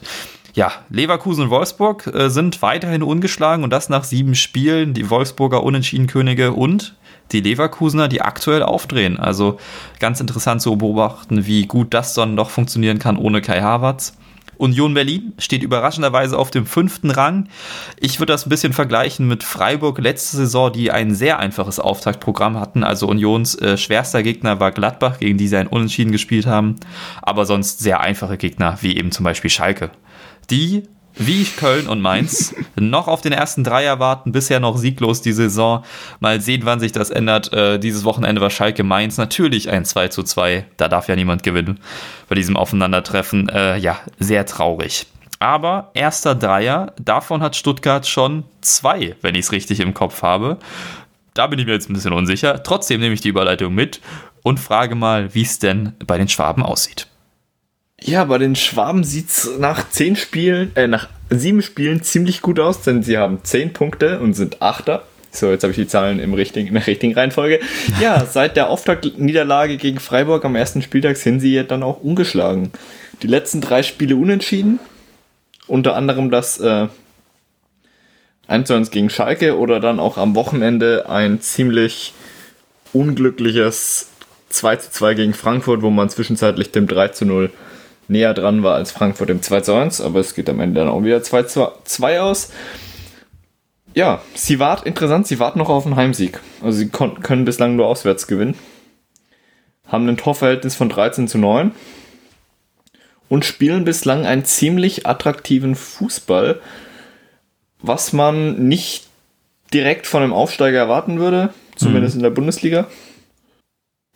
[0.53, 4.93] Ja, Leverkusen und Wolfsburg äh, sind weiterhin ungeschlagen und das nach sieben Spielen.
[4.93, 6.95] Die Wolfsburger Unentschiedenkönige und
[7.31, 9.19] die Leverkusener, die aktuell aufdrehen.
[9.19, 9.57] Also
[9.99, 14.13] ganz interessant zu beobachten, wie gut das dann doch funktionieren kann ohne Kai Havertz.
[14.57, 17.49] Union Berlin steht überraschenderweise auf dem fünften Rang.
[17.99, 22.59] Ich würde das ein bisschen vergleichen mit Freiburg letzte Saison, die ein sehr einfaches Auftaktprogramm
[22.59, 22.83] hatten.
[22.83, 26.75] Also Unions äh, schwerster Gegner war Gladbach, gegen die sie ein Unentschieden gespielt haben.
[27.21, 29.91] Aber sonst sehr einfache Gegner, wie eben zum Beispiel Schalke.
[30.49, 30.83] Die,
[31.17, 35.83] wie Köln und Mainz, noch auf den ersten Dreier warten, bisher noch sieglos die Saison.
[36.19, 37.53] Mal sehen, wann sich das ändert.
[37.53, 40.65] Äh, dieses Wochenende war Schalke Mainz natürlich ein 2 zu 2.
[40.77, 41.79] Da darf ja niemand gewinnen
[42.27, 43.49] bei diesem Aufeinandertreffen.
[43.49, 45.07] Äh, ja, sehr traurig.
[45.39, 50.57] Aber erster Dreier, davon hat Stuttgart schon zwei, wenn ich es richtig im Kopf habe.
[51.33, 52.63] Da bin ich mir jetzt ein bisschen unsicher.
[52.63, 53.99] Trotzdem nehme ich die Überleitung mit
[54.43, 57.07] und frage mal, wie es denn bei den Schwaben aussieht.
[58.05, 62.83] Ja, bei den Schwaben sieht's nach zehn Spielen, äh, nach sieben Spielen ziemlich gut aus,
[62.83, 65.07] denn sie haben zehn Punkte und sind Achter.
[65.31, 67.59] So, jetzt habe ich die Zahlen im richtigen, in der richtigen Reihenfolge.
[67.99, 72.71] Ja, seit der Auftaktniederlage gegen Freiburg am ersten Spieltag sind sie ja dann auch ungeschlagen.
[73.23, 74.79] Die letzten drei Spiele unentschieden.
[75.65, 76.87] Unter anderem das äh,
[78.45, 82.13] 1 zu 1 gegen Schalke oder dann auch am Wochenende ein ziemlich
[82.93, 84.09] unglückliches
[84.49, 87.49] 2 zu 2 gegen Frankfurt, wo man zwischenzeitlich dem 3 zu 0
[88.07, 90.89] näher dran war als Frankfurt im 2 zu 1, aber es geht am Ende dann
[90.89, 92.51] auch wieder 2 zu 2 aus.
[93.93, 96.39] Ja, sie wart interessant, sie warten noch auf einen Heimsieg.
[96.61, 98.55] Also sie können bislang nur auswärts gewinnen.
[99.87, 101.71] Haben ein Torverhältnis von 13 zu 9
[103.29, 106.59] und spielen bislang einen ziemlich attraktiven Fußball,
[107.81, 109.07] was man nicht
[109.73, 112.87] direkt von einem Aufsteiger erwarten würde, zumindest in der Bundesliga.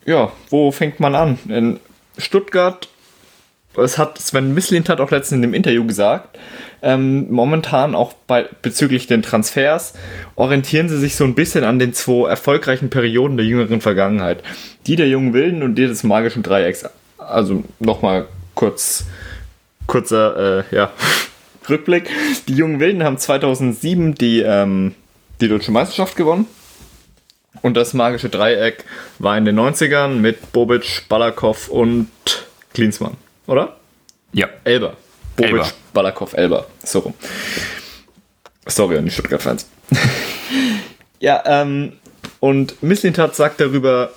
[0.04, 1.38] Ja, wo fängt man an?
[1.48, 1.80] In
[2.18, 2.88] Stuttgart,
[3.74, 6.38] das hat Sven Mislint hat auch letztens in dem Interview gesagt,
[6.82, 9.94] ähm, momentan auch bei, bezüglich den Transfers
[10.34, 14.42] orientieren sie sich so ein bisschen an den zwei erfolgreichen Perioden der jüngeren Vergangenheit.
[14.86, 16.84] Die der jungen Wilden und die des magischen Dreiecks.
[17.18, 19.04] Also nochmal kurz,
[19.86, 20.90] kurzer, äh, ja,
[21.68, 22.08] Rückblick.
[22.48, 24.94] Die jungen Wilden haben 2007 die, ähm,
[25.40, 26.46] die deutsche Meisterschaft gewonnen.
[27.62, 28.84] Und das magische Dreieck
[29.18, 32.08] war in den 90ern mit Bobic, Balakow und
[32.72, 33.16] Klinsmann,
[33.50, 33.76] oder?
[34.32, 34.48] Ja.
[34.64, 34.96] Elber.
[35.36, 35.68] Bobic, Elber.
[35.92, 36.66] Balakow, Elber.
[36.84, 37.14] So rum.
[38.66, 39.68] Sorry an die Stuttgart-Fans.
[41.20, 41.94] ja, ähm,
[42.38, 44.12] und Misslintat sagt darüber,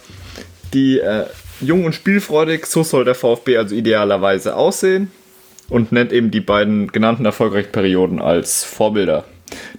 [0.74, 1.26] die äh,
[1.62, 5.12] jung und spielfreudig, so soll der VfB also idealerweise aussehen
[5.70, 9.26] und nennt eben die beiden genannten erfolgreichen Perioden als Vorbilder.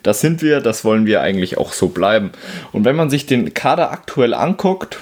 [0.02, 2.32] Das sind wir, das wollen wir eigentlich auch so bleiben.
[2.72, 4.98] Und wenn man sich den Kader aktuell anguckt,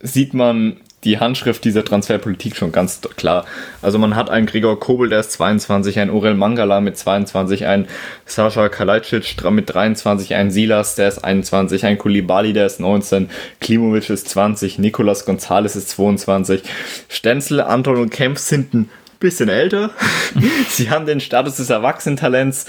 [0.00, 3.44] sieht man die Handschrift dieser Transferpolitik schon ganz klar.
[3.80, 7.88] Also man hat einen Gregor Kobel, der ist 22, ein Orel Mangala mit 22, ein
[8.24, 14.10] Sascha Kalajdzic mit 23, ein Silas, der ist 21, ein Kulibali, der ist 19, Klimovic
[14.10, 16.62] ist 20, Nicolas Gonzalez ist 22,
[17.08, 19.90] Stenzel, Anton und Kempf sind ein bisschen älter.
[20.68, 22.66] Sie haben den Status des Erwachsenentalents,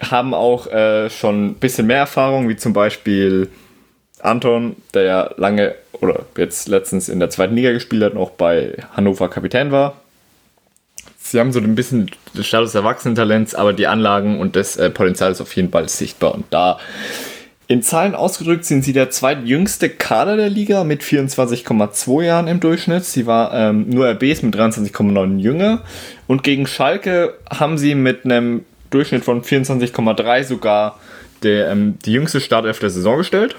[0.00, 3.48] haben auch äh, schon ein bisschen mehr Erfahrung, wie zum Beispiel
[4.20, 8.30] Anton, der ja lange oder jetzt letztens in der zweiten Liga gespielt hat und auch
[8.30, 10.00] bei Hannover Kapitän war.
[11.18, 15.32] Sie haben so ein bisschen den Status Erwachsenentalents, aber die Anlagen und das äh, Potenzial
[15.32, 16.34] ist auf jeden Fall sichtbar.
[16.34, 16.78] Und da
[17.66, 23.04] in Zahlen ausgedrückt sind sie der zweitjüngste Kader der Liga mit 24,2 Jahren im Durchschnitt.
[23.04, 25.82] Sie war ähm, nur RBs mit 23,9 jünger.
[26.26, 30.98] Und gegen Schalke haben sie mit einem Durchschnitt von 24,3 sogar
[31.42, 33.54] der, ähm, die jüngste Startelf der Saison gestellt.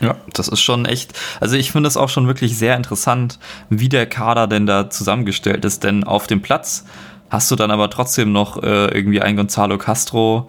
[0.00, 1.12] Ja, das ist schon echt.
[1.40, 3.38] Also ich finde es auch schon wirklich sehr interessant,
[3.70, 5.84] wie der Kader denn da zusammengestellt ist.
[5.84, 6.84] Denn auf dem Platz
[7.30, 10.48] hast du dann aber trotzdem noch äh, irgendwie einen Gonzalo Castro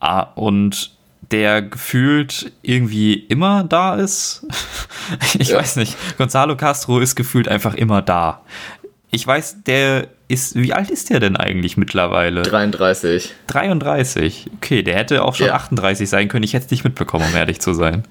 [0.00, 0.92] ah, und
[1.30, 4.46] der gefühlt irgendwie immer da ist.
[5.38, 5.58] ich Ja.
[5.58, 5.96] weiß nicht.
[6.18, 8.42] Gonzalo Castro ist gefühlt einfach immer da.
[9.10, 12.42] Ich weiß, der ist, wie alt ist der denn eigentlich mittlerweile?
[12.42, 13.32] 33.
[13.46, 14.50] 33.
[14.56, 15.54] Okay, der hätte auch schon Ja.
[15.54, 16.42] 38 sein können.
[16.44, 18.04] Ich hätte es nicht mitbekommen, um ehrlich zu sein.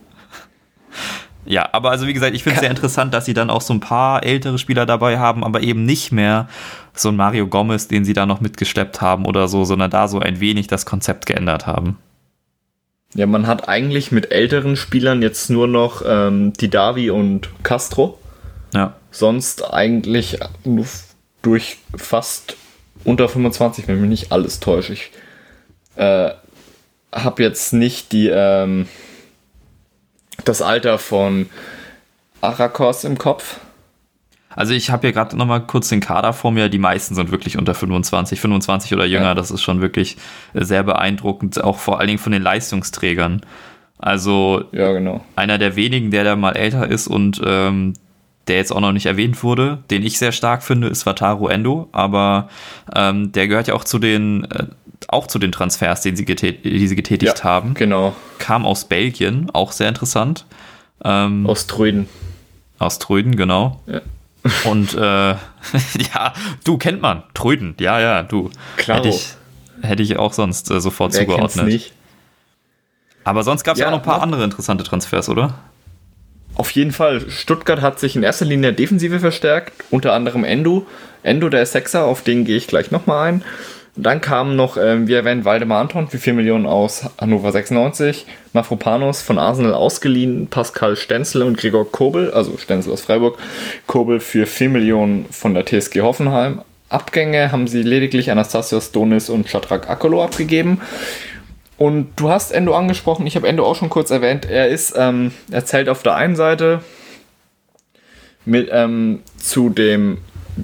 [1.45, 3.73] Ja, aber also wie gesagt, ich finde es sehr interessant, dass sie dann auch so
[3.73, 6.47] ein paar ältere Spieler dabei haben, aber eben nicht mehr
[6.93, 10.19] so ein Mario Gomez, den sie da noch mitgeschleppt haben oder so, sondern da so
[10.19, 11.97] ein wenig das Konzept geändert haben.
[13.15, 18.17] Ja, man hat eigentlich mit älteren Spielern jetzt nur noch ähm, Didavi und Castro.
[18.73, 18.95] Ja.
[19.11, 20.39] Sonst eigentlich
[21.43, 22.55] durch fast
[23.03, 24.93] unter 25, wenn mich nicht alles täusche.
[24.93, 25.11] Ich
[25.95, 26.31] äh,
[27.11, 28.87] habe jetzt nicht die ähm,
[30.45, 31.49] das Alter von
[32.41, 33.59] Arakos im Kopf.
[34.55, 36.69] Also ich habe hier gerade noch mal kurz den Kader vor mir.
[36.69, 39.25] Die meisten sind wirklich unter 25, 25 oder jünger.
[39.25, 39.35] Ja.
[39.35, 40.17] Das ist schon wirklich
[40.53, 43.41] äh, sehr beeindruckend, auch vor allen Dingen von den Leistungsträgern.
[43.97, 45.23] Also Ja, genau.
[45.35, 47.93] einer der wenigen, der da mal älter ist und ähm,
[48.47, 51.87] der jetzt auch noch nicht erwähnt wurde, den ich sehr stark finde, ist Wataru Endo,
[51.91, 52.49] aber
[52.95, 54.65] ähm, der gehört ja auch zu den äh,
[55.07, 57.73] auch zu den Transfers, den sie die sie getätigt Ja, haben.
[57.73, 58.15] Genau.
[58.39, 60.45] Kam aus Belgien, auch sehr interessant.
[61.03, 62.07] Ähm, Aus Tröden.
[62.79, 63.81] aus Tröden, genau.
[63.87, 64.01] Ja.
[64.69, 64.99] Und äh,
[66.13, 68.49] ja, du kennt man, Tröden, ja, ja, du.
[68.77, 68.99] Klaro.
[69.03, 69.35] Hätte ich,
[69.81, 71.65] hätte ich auch sonst äh, sofort Wer zugeordnet.
[71.65, 71.93] nicht?
[73.25, 75.53] Aber sonst gab es ja, auch noch ein paar andere interessante Transfers, oder?
[76.55, 77.29] Auf jeden Fall.
[77.29, 80.85] Stuttgart hat sich in erster Linie Defensive verstärkt, unter anderem Endo.
[81.23, 83.43] Endo, der Sechser, auf den gehe ich gleich nochmal ein.
[83.95, 89.21] Dann kamen noch, ähm, wie erwähnt, Waldemar Anton für 4 Millionen aus Hannover 96, Mafropanos
[89.21, 93.37] von Arsenal ausgeliehen, Pascal Stenzel und Gregor Kobel, also Stenzel aus Freiburg,
[93.85, 96.61] Kobel für 4 Millionen von der TSG Hoffenheim.
[96.89, 100.81] Abgänge haben sie lediglich Anastasios Donis und Chatrak Akolo abgegeben.
[101.77, 104.45] Und du hast Endo angesprochen, ich habe Endo auch schon kurz erwähnt.
[104.45, 106.81] Er ist, ähm, er zählt auf der einen Seite
[108.45, 110.19] mit, ähm, zu dem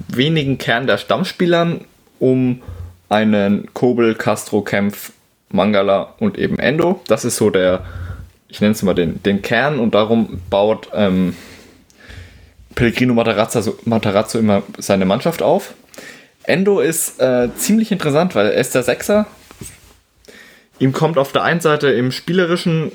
[0.08, 1.84] wenigen Kern der Stammspielern
[2.18, 2.62] um
[3.08, 5.12] einen Kobel, Castro, Kempf,
[5.50, 7.00] Mangala und eben Endo.
[7.08, 7.84] Das ist so der,
[8.48, 11.34] ich nenne es mal den, den Kern und darum baut ähm,
[12.76, 15.74] Pellegrino Matarazzo, so- Matarazzo immer seine Mannschaft auf.
[16.44, 19.26] Endo ist äh, ziemlich interessant, weil er ist der Sechser,
[20.80, 22.90] Ihm kommt auf der einen Seite im Spielerischen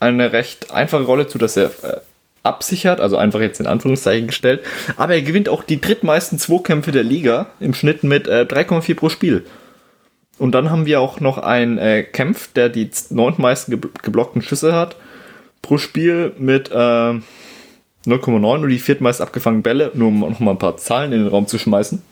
[0.00, 2.00] eine recht einfache Rolle zu, dass er äh,
[2.42, 4.64] absichert, also einfach jetzt in Anführungszeichen gestellt.
[4.96, 9.08] Aber er gewinnt auch die drittmeisten Zweikämpfe der Liga im Schnitt mit äh, 3,4 pro
[9.08, 9.44] Spiel.
[10.38, 14.74] Und dann haben wir auch noch einen äh, Kempf, der die neuntmeisten ge geblockten Schüsse
[14.74, 14.96] hat
[15.62, 20.58] pro Spiel mit äh, 0,9 und die viertmeist abgefangenen Bälle, nur um noch mal ein
[20.58, 22.02] paar Zahlen in den Raum zu schmeißen.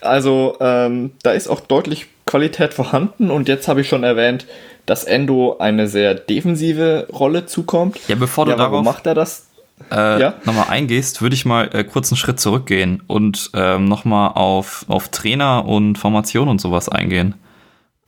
[0.00, 4.46] Also ähm, da ist auch deutlich Qualität vorhanden und jetzt habe ich schon erwähnt,
[4.86, 7.98] dass Endo eine sehr defensive Rolle zukommt.
[8.08, 9.46] Ja, bevor du ja, darauf macht er das?
[9.90, 10.34] äh, Ja?
[10.44, 15.08] nochmal eingehst, würde ich mal äh, kurz einen Schritt zurückgehen und ähm, nochmal auf, auf
[15.08, 17.34] Trainer und Formation und sowas eingehen.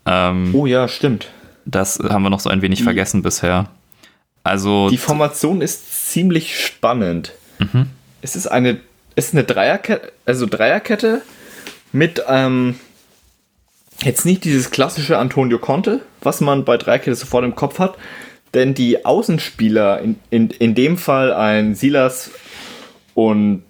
[0.06, 1.28] Ähm, Oh ja, stimmt.
[1.64, 3.66] Das haben wir noch so ein wenig Die- vergessen bisher.
[4.44, 7.32] Also, Die Formation ist ziemlich spannend.
[8.22, 8.78] Es ist eine,
[9.16, 11.22] es ist eine Dreierkette, also Dreierkette
[11.90, 12.78] mit ähm,
[14.02, 17.96] jetzt nicht dieses klassische Antonio Conte, was man bei Dreierkette sofort im Kopf hat,
[18.54, 22.30] denn die Außenspieler, in, in, in dem Fall ein Silas
[23.14, 23.62] und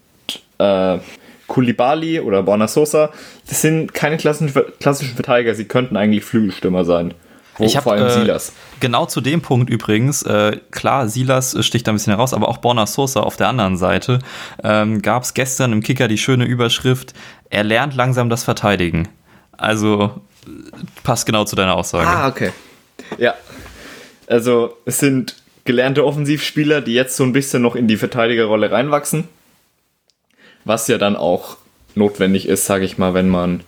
[0.58, 0.98] äh,
[1.46, 3.10] Koulibaly oder Borna Sosa,
[3.48, 7.14] das sind keine klassischen, klassischen Verteidiger, sie könnten eigentlich Flügelstürmer sein.
[7.58, 8.52] Wo, ich habe vor allem äh, Silas.
[8.80, 12.58] genau zu dem Punkt übrigens, äh, klar, Silas sticht da ein bisschen heraus, aber auch
[12.58, 14.18] Borna Sosa auf der anderen Seite
[14.62, 17.14] ähm, gab es gestern im Kicker die schöne Überschrift,
[17.48, 19.08] er lernt langsam das Verteidigen.
[19.56, 20.20] Also
[21.02, 22.06] passt genau zu deiner Aussage.
[22.06, 22.52] Ah, okay.
[23.18, 23.34] Ja.
[24.26, 29.28] Also, es sind gelernte Offensivspieler, die jetzt so ein bisschen noch in die Verteidigerrolle reinwachsen.
[30.64, 31.58] Was ja dann auch
[31.94, 33.62] notwendig ist, sage ich mal, wenn man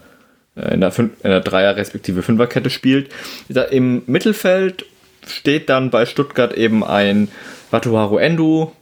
[0.57, 3.11] äh, in der, Fün in der Dreier- respektive Fünferkette spielt.
[3.49, 4.85] Da Im Mittelfeld
[5.27, 7.29] steht dann bei Stuttgart eben ein
[7.71, 8.73] Watuharu Endu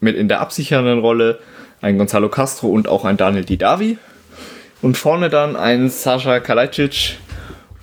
[0.00, 1.40] mit in der absichernden Rolle,
[1.80, 3.98] ein Gonzalo Castro und auch ein Daniel Didavi.
[4.82, 7.16] Und vorne dann ein Sascha Kalajdzic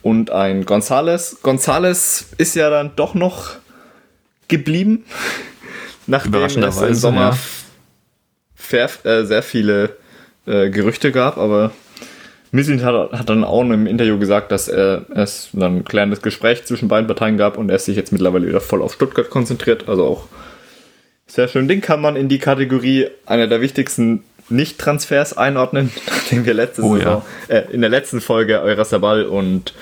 [0.01, 1.37] und ein Gonzales.
[1.41, 3.55] Gonzales ist ja dann doch noch
[4.47, 5.05] geblieben,
[6.07, 7.37] nachdem es im Sommer
[8.71, 8.87] ja.
[9.05, 9.95] äh, sehr viele
[10.45, 11.71] äh, Gerüchte gab, aber
[12.51, 16.65] Mislint hat, hat dann auch im Interview gesagt, dass er, es dann ein klärendes Gespräch
[16.65, 19.87] zwischen beiden Parteien gab und er sich jetzt mittlerweile wieder voll auf Stuttgart konzentriert.
[19.87, 20.27] Also auch
[21.27, 21.67] sehr schön.
[21.67, 26.95] Den kann man in die Kategorie einer der wichtigsten Nicht-Transfers einordnen, nachdem wir letzte Oh
[26.95, 26.99] ja.
[27.03, 29.73] Saison, äh, in der letzten Folge Eurasabal und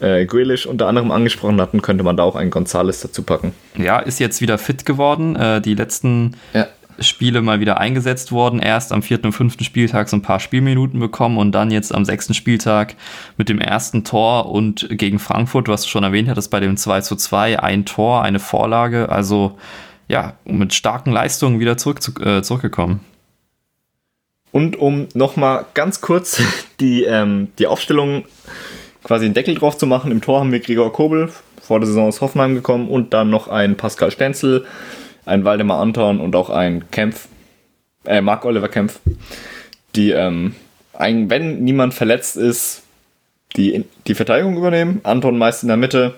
[0.00, 3.52] äh, Grealish unter anderem angesprochen hatten, könnte man da auch einen Gonzales dazu packen.
[3.76, 5.36] Ja, ist jetzt wieder fit geworden.
[5.36, 6.66] Äh, die letzten Ja.
[7.00, 8.58] Spiele mal wieder eingesetzt worden.
[8.58, 12.04] Erst am vierten und fünften Spieltag so ein paar Spielminuten bekommen und dann jetzt am
[12.04, 12.96] sechsten Spieltag
[13.36, 17.02] mit dem ersten Tor und gegen Frankfurt, was du schon erwähnt hattest, bei dem 2
[17.02, 19.10] zu 2, ein Tor, eine Vorlage.
[19.10, 19.58] Also
[20.08, 23.00] ja, mit starken Leistungen wieder zurück zu, äh, zurückgekommen.
[24.52, 26.40] Und um nochmal ganz kurz
[26.80, 28.24] die, ähm, die Aufstellung
[29.04, 31.30] quasi einen Deckel drauf zu machen, im Tor haben wir Gregor Kobel,
[31.60, 34.66] vor der Saison aus Hoffenheim gekommen, und dann noch ein Pascal Stenzel,
[35.24, 37.28] ein Waldemar Anton und auch ein Kempf,
[38.04, 39.00] äh, Marc Oliver Kempf,
[39.94, 40.54] die, ähm,
[40.94, 42.82] ein, wenn niemand verletzt ist,
[43.56, 45.00] die, die Verteidigung übernehmen.
[45.04, 46.14] Anton meist in der Mitte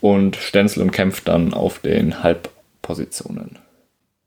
[0.00, 3.58] und Stenzel und Kempf dann auf den Halbpositionen.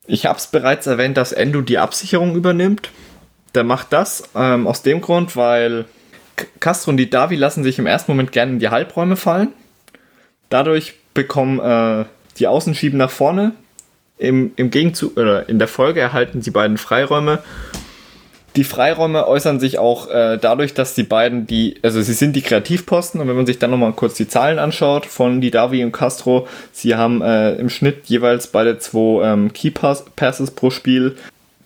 [0.08, 2.90] Ich habe es bereits erwähnt, dass Endo die Absicherung übernimmt.
[3.54, 5.86] Der macht das ähm, aus dem Grund, weil
[6.60, 9.50] Castro und die Davi lassen sich im ersten Moment gerne in die Halbräume fallen.
[10.50, 12.06] Dadurch bekommen äh,
[12.38, 13.54] die Außenschieben nach vorne.
[14.18, 17.44] Im, Im Gegenzug oder in der Folge erhalten die beiden Freiräume.
[18.58, 22.42] Die Freiräume äußern sich auch äh, dadurch, dass die beiden die, also sie sind die
[22.42, 26.48] Kreativposten und wenn man sich dann nochmal kurz die Zahlen anschaut von Didavi und Castro,
[26.72, 31.16] sie haben äh, im Schnitt jeweils beide zwei ähm, Key Pass Passes pro Spiel.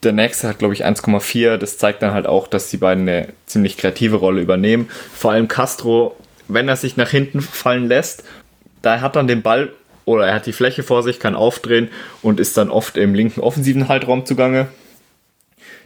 [0.04, 1.56] Der nächste hat, glaube ich, 1,4.
[1.56, 4.90] Das zeigt dann halt auch, dass die beiden eine ziemlich kreative Rolle übernehmen.
[5.16, 6.18] Vor allem Castro,
[6.50, 8.26] wenn er sich nach hinten fallen lässt,
[8.82, 9.70] da hat dann den Ball
[10.04, 11.88] oder er hat die Fläche vor sich, kann aufdrehen
[12.22, 14.68] und ist dann oft im linken offensiven Halbraum zugange.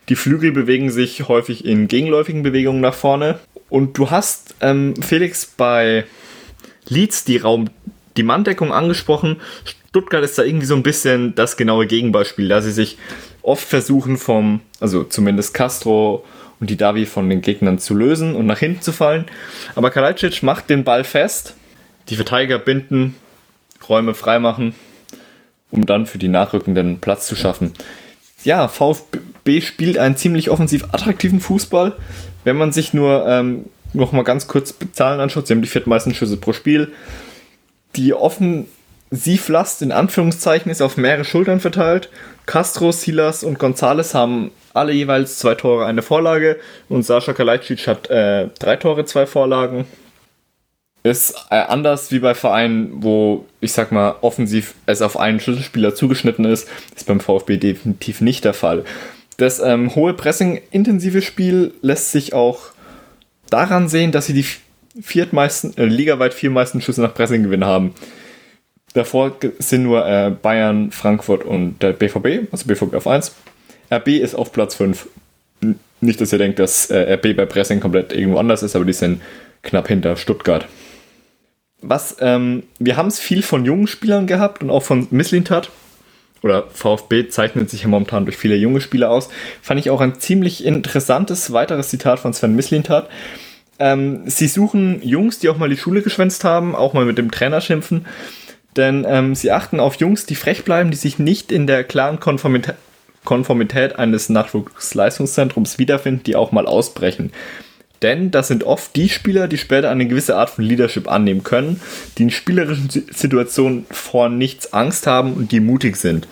[0.10, 3.39] Die Flügel bewegen sich häufig in gegenläufigen Bewegungen nach vorne.
[3.70, 6.06] Und du hast, ähm, Felix, bei
[6.88, 7.70] Leeds die Raum,
[8.15, 9.41] die Manndeckung angesprochen.
[9.89, 12.98] Stuttgart ist da irgendwie so ein bisschen das genaue Gegenbeispiel, da sie sich
[13.41, 16.24] oft versuchen vom, also zumindest Castro
[16.60, 19.26] und die Davi von den Gegnern zu lösen und nach hinten zu fallen.
[19.76, 21.56] Aber Kalajdzic macht den Ball fest,
[22.10, 23.15] die Verteidiger binden,
[23.89, 24.76] Räume freimachen,
[25.72, 27.74] um dann für die Nachrückenden Platz zu schaffen.
[28.44, 29.20] Ja, VfB
[29.62, 31.93] spielt einen ziemlich offensiv attraktiven Fußball.
[32.43, 36.13] Wenn man sich nur ähm, noch mal ganz kurz Zahlen anschaut, sie haben die viertmeisten
[36.13, 36.91] Schüsse pro Spiel.
[37.95, 42.10] Die Offensivlast in Anführungszeichen ist auf mehrere Schultern verteilt.
[42.45, 48.10] Castro, Silas und Gonzales haben alle jeweils zwei Tore, eine Vorlage und Sascha Kalajdzic hat
[48.10, 49.86] äh, drei Tore, zwei Vorlagen.
[51.03, 55.95] Ist äh, anders wie bei Vereinen, wo ich sag mal offensiv es auf einen Schlüsselspieler
[55.95, 58.84] zugeschnitten ist, ist beim VfB definitiv nicht der Fall.
[59.38, 62.60] Das ähm, hohe Pressing-intensive Spiel lässt sich auch
[63.50, 64.45] daran sehen, dass sie die
[65.02, 67.93] viertmeisten, äh, ligaweit viermeisten Schüsse nach Pressinggewinn haben.
[68.93, 73.36] Davor sind nur äh, Bayern, Frankfurt und der BVB, also BVB auf 1.
[73.91, 75.08] RB ist auf Platz 5.
[75.62, 78.86] N- Nicht, dass ihr denkt, dass äh, RB bei Pressing komplett irgendwo anders ist, aber
[78.86, 79.21] die sind
[79.63, 80.65] knapp hinter Stuttgart.
[81.82, 85.69] Was, ähm, wir haben es viel von jungen Spielern gehabt und auch von Misslintat.
[86.45, 89.29] Oder VfB zeichnet sich ja momentan durch viele junge Spieler aus.
[89.63, 93.10] Fand ich auch ein ziemlich interessantes weiteres Zitat von Sven Mislintat.
[93.79, 97.31] ähm, sie suchen Jungs, die auch mal die Schule geschwänzt haben, auch mal mit dem
[97.31, 98.05] Trainer schimpfen.
[98.77, 102.19] Denn ähm, sie achten auf Jungs, die frech bleiben, die sich nicht in der klaren
[102.19, 102.75] Konformität,
[103.23, 107.31] Konformität eines Nachwuchsleistungszentrums wiederfinden, die auch mal ausbrechen.
[108.06, 111.82] Denn das sind oft die Spieler, die später eine gewisse Art von Leadership annehmen können,
[112.20, 116.28] die in spielerischen Situationen vor nichts Angst haben und die mutig sind.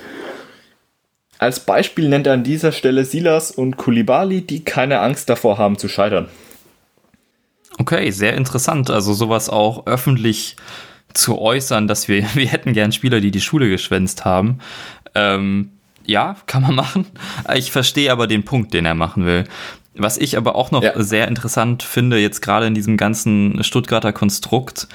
[1.39, 5.79] Als Beispiel nennt er an dieser Stelle Silas und Kulibali, die keine Angst davor haben
[5.79, 6.27] zu scheitern.
[7.79, 8.91] Okay, sehr interessant.
[8.91, 10.57] Also sowas auch öffentlich
[11.15, 14.59] zu äußern, dass wir, wir hätten gern Spieler, die die Schule geschwänzt haben.
[15.15, 15.71] Ähm,
[16.05, 17.07] ja, kann man machen.
[17.55, 19.45] Ich verstehe aber den Punkt, den er machen will.
[19.95, 21.01] Was ich aber auch noch ja.
[21.01, 24.87] sehr interessant finde, jetzt gerade in diesem ganzen Stuttgarter Konstrukt,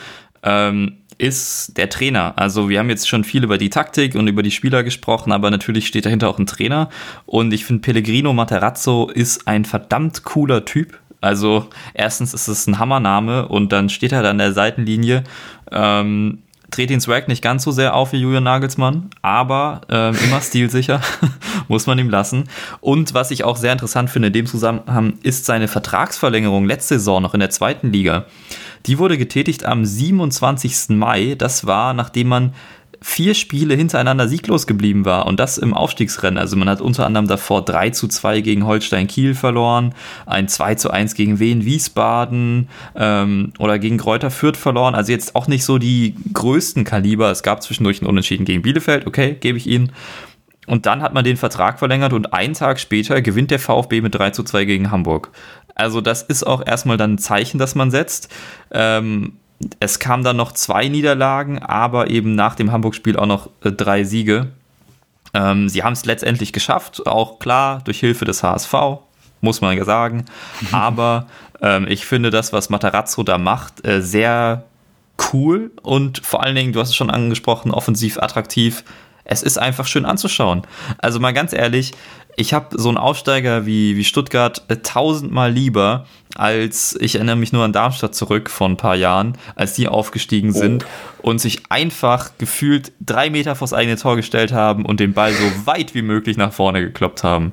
[0.42, 2.34] ähm, ist der Trainer.
[2.37, 5.50] Also wir haben jetzt schon viel über die Taktik und über die Spieler gesprochen, aber
[5.50, 6.88] natürlich steht dahinter auch ein Trainer.
[7.26, 10.98] Und ich finde, Pellegrino Materazzo ist ein verdammt cooler Typ.
[11.20, 15.24] Also erstens ist es ein Hammername und dann steht er da an der Seitenlinie.
[15.72, 20.40] Ähm, dreht den Swag nicht ganz so sehr auf wie Julian Nagelsmann, aber ähm, immer
[20.40, 21.00] stilsicher,
[21.68, 22.44] muss man ihm lassen.
[22.81, 27.22] Und was ich auch sehr interessant finde in dem Zusammenhang, ist seine Vertragsverlängerung letzte Saison
[27.22, 28.26] noch in der zweiten Liga.
[28.87, 30.90] Die wurde getätigt am 27.
[30.90, 31.35] Mai.
[31.37, 32.54] Das war, nachdem man
[33.00, 36.38] vier Spiele hintereinander sieglos geblieben war und das im Aufstiegsrennen.
[36.38, 39.94] Also man hat unter anderem davor 3 zu 2 gegen Holstein Kiel verloren,
[40.26, 44.94] ein 2 zu 1 gegen Wien Wiesbaden ähm, oder gegen Kräuter Fürth verloren.
[44.94, 47.30] Also jetzt auch nicht so die größten Kaliber.
[47.30, 49.92] Es gab zwischendurch einen Unentschieden gegen Bielefeld, okay, gebe ich Ihnen.
[50.66, 54.14] Und dann hat man den Vertrag verlängert und einen Tag später gewinnt der VfB mit
[54.14, 55.30] 3 zu 2 gegen Hamburg.
[55.74, 58.28] Also das ist auch erstmal dann ein Zeichen, das man setzt.
[58.70, 59.34] Ähm,
[59.81, 64.05] es kam dann noch zwei Niederlagen, aber eben nach dem Hamburg-Spiel auch noch äh, drei
[64.05, 64.53] Siege.
[65.35, 68.75] Ähm, sie haben es letztendlich geschafft, auch klar durch Hilfe des HSV,
[69.40, 70.25] muss man ja sagen.
[70.73, 71.27] Aber
[71.61, 74.64] ähm, ich finde das, was Matarazzo da macht, äh, sehr
[75.33, 78.85] cool und vor allen Dingen, du hast es schon angesprochen, offensiv attraktiv.
[79.25, 80.62] Es ist einfach schön anzuschauen.
[80.99, 81.92] Also mal ganz ehrlich,
[82.38, 87.53] ich habe so einen Aufsteiger wie, wie Stuttgart äh, tausendmal lieber, als ich erinnere mich
[87.53, 91.31] nur an Darmstadt zurück vor ein paar Jahren, als die aufgestiegen sind oh.
[91.31, 95.44] und sich einfach gefühlt drei Meter vors eigene Tor gestellt haben und den Ball so
[95.66, 97.53] weit wie möglich nach vorne gekloppt haben.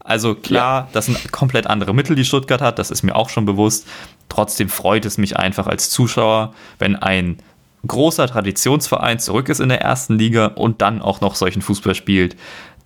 [0.00, 0.88] Also klar, ja.
[0.92, 3.86] das sind komplett andere Mittel, die Stuttgart hat, das ist mir auch schon bewusst.
[4.28, 7.38] Trotzdem freut es mich einfach als Zuschauer, wenn ein
[7.86, 12.36] großer Traditionsverein zurück ist in der ersten Liga und dann auch noch solchen Fußball spielt.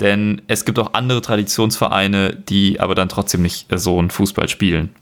[0.01, 4.95] Denn es gibt auch andere Traditionsvereine, die aber dann trotzdem nicht so einen Fußball spielen.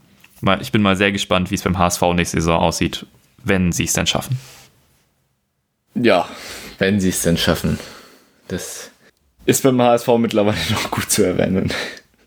[0.61, 3.06] Ich bin mal sehr gespannt, wie es beim HSV nächste Saison aussieht,
[3.44, 4.38] wenn sie es denn schaffen.
[5.94, 6.28] Ja,
[6.78, 7.78] wenn sie es denn schaffen.
[8.48, 8.90] Das
[9.44, 11.72] ist beim HSV mittlerweile noch gut zu erwähnen.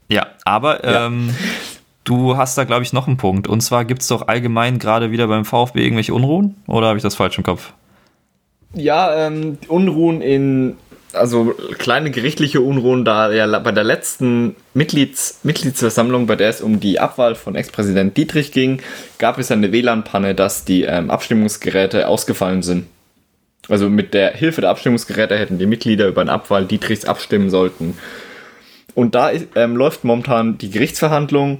[0.07, 1.05] Ja, aber ja.
[1.05, 1.35] Ähm,
[2.03, 3.47] du hast da, glaube ich, noch einen Punkt.
[3.47, 6.55] Und zwar gibt es doch allgemein gerade wieder beim VfB irgendwelche Unruhen?
[6.67, 7.73] Oder habe ich das falsch im Kopf?
[8.73, 10.77] Ja, ähm, Unruhen in
[11.13, 16.79] also kleine gerichtliche Unruhen, da ja bei der letzten Mitglieds Mitgliedsversammlung, bei der es um
[16.79, 18.81] die Abwahl von Ex-Präsident Dietrich ging,
[19.17, 22.87] gab es eine WLAN-Panne, dass die ähm, Abstimmungsgeräte ausgefallen sind.
[23.67, 27.97] Also mit der Hilfe der Abstimmungsgeräte hätten die Mitglieder über eine Abwahl Dietrichs abstimmen sollten.
[28.95, 31.59] Und da ähm, läuft momentan die Gerichtsverhandlung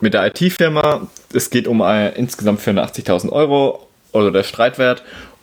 [0.00, 1.06] mit der IT-Firma.
[1.32, 5.02] Es geht um äh, insgesamt 480.000 Euro, also der Streitwert.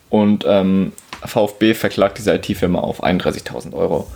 [0.09, 0.93] Und ähm,
[1.25, 4.07] VfB verklagt diese IT-Firma auf 31.000 Euro.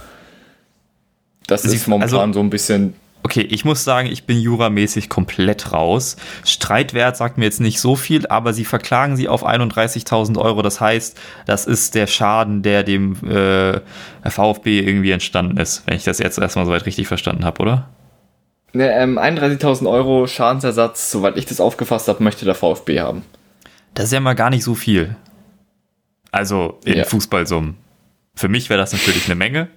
[1.48, 2.94] Das Sie, ist momentan also, so ein bisschen.
[3.24, 6.18] Okay, ich muss sagen, ich bin juramäßig komplett raus.
[6.46, 10.62] Streitwert sagt mir jetzt nicht so viel, aber sie verklagen sie auf 31.000 Euro.
[10.62, 13.82] Das heißt, das ist der Schaden, der dem äh,
[14.30, 17.90] VfB irgendwie entstanden ist, wenn ich das jetzt erstmal soweit richtig verstanden habe, oder?
[18.74, 23.24] Ne, ähm, 31.000 Euro Schadensersatz, soweit ich das aufgefasst habe, möchte der VfB haben.
[23.94, 25.16] Das ist ja mal gar nicht so viel.
[26.32, 27.04] Also in ja.
[27.04, 27.76] Fußballsummen.
[28.36, 29.70] Für mich wäre das natürlich eine Menge.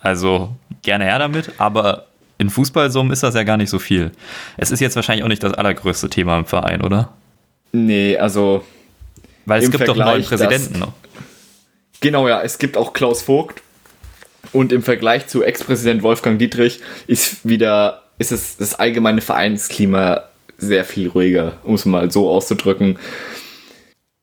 [0.00, 2.06] Also gerne her damit, aber
[2.38, 4.12] in Fußballsummen ist das ja gar nicht so viel.
[4.56, 7.12] Es ist jetzt wahrscheinlich auch nicht das allergrößte Thema im Verein, oder?
[7.72, 8.64] Nee, also.
[9.46, 10.92] Weil es gibt Vergleich, doch neuen Präsidenten noch.
[12.00, 13.62] Genau, ja, es gibt auch Klaus Vogt.
[14.52, 20.22] Und im Vergleich zu Ex-Präsident Wolfgang Dietrich ist wieder, ist es das allgemeine Vereinsklima
[20.58, 22.98] sehr viel ruhiger, um es mal so auszudrücken.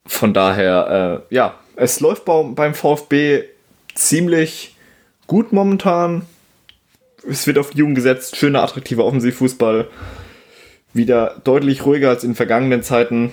[0.06, 3.44] Von daher, äh, ja, es läuft beim VfB
[3.96, 4.76] ziemlich
[5.28, 6.24] gut momentan.
[7.28, 9.88] Es wird auf die Jugend gesetzt, schöner, attraktiver Offensivfußball.
[10.94, 13.32] Wieder deutlich ruhiger als in vergangenen Zeiten.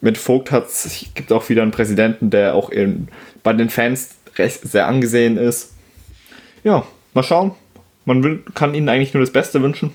[0.00, 3.08] Mit Vogt hat es gibt auch wieder einen Präsidenten, der auch in,
[3.42, 5.74] bei den Fans recht, sehr angesehen ist.
[6.64, 7.52] Ja, mal schauen.
[8.06, 9.92] Man will, kann ihnen eigentlich nur das Beste wünschen.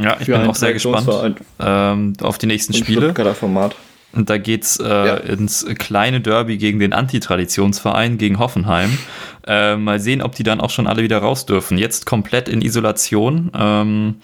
[0.00, 3.14] Ja, ich bin auch sehr gespannt ähm, auf die nächsten Spiele.
[3.34, 3.76] Format.
[4.12, 5.16] Und da geht's äh, ja.
[5.16, 8.98] ins kleine Derby gegen den Antitraditionsverein, gegen Hoffenheim.
[9.46, 11.78] Äh, mal sehen, ob die dann auch schon alle wieder raus dürfen.
[11.78, 13.50] Jetzt komplett in Isolation.
[13.54, 14.16] Ähm,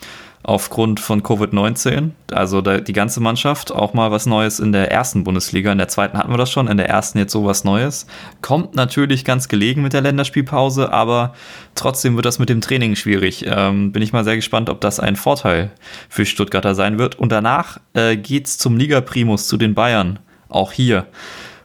[0.44, 2.10] aufgrund von Covid-19.
[2.30, 5.72] Also die ganze Mannschaft, auch mal was Neues in der ersten Bundesliga.
[5.72, 8.06] In der zweiten hatten wir das schon, in der ersten jetzt sowas Neues.
[8.42, 11.34] Kommt natürlich ganz gelegen mit der Länderspielpause, aber
[11.74, 13.46] trotzdem wird das mit dem Training schwierig.
[13.48, 15.70] Ähm, bin ich mal sehr gespannt, ob das ein Vorteil
[16.10, 17.18] für Stuttgarter sein wird.
[17.18, 20.18] Und danach äh, es zum Liga-Primus, zu den Bayern.
[20.50, 21.06] Auch hier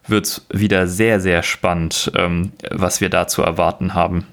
[0.07, 4.25] wird es wieder sehr, sehr spannend, ähm, was wir da zu erwarten haben.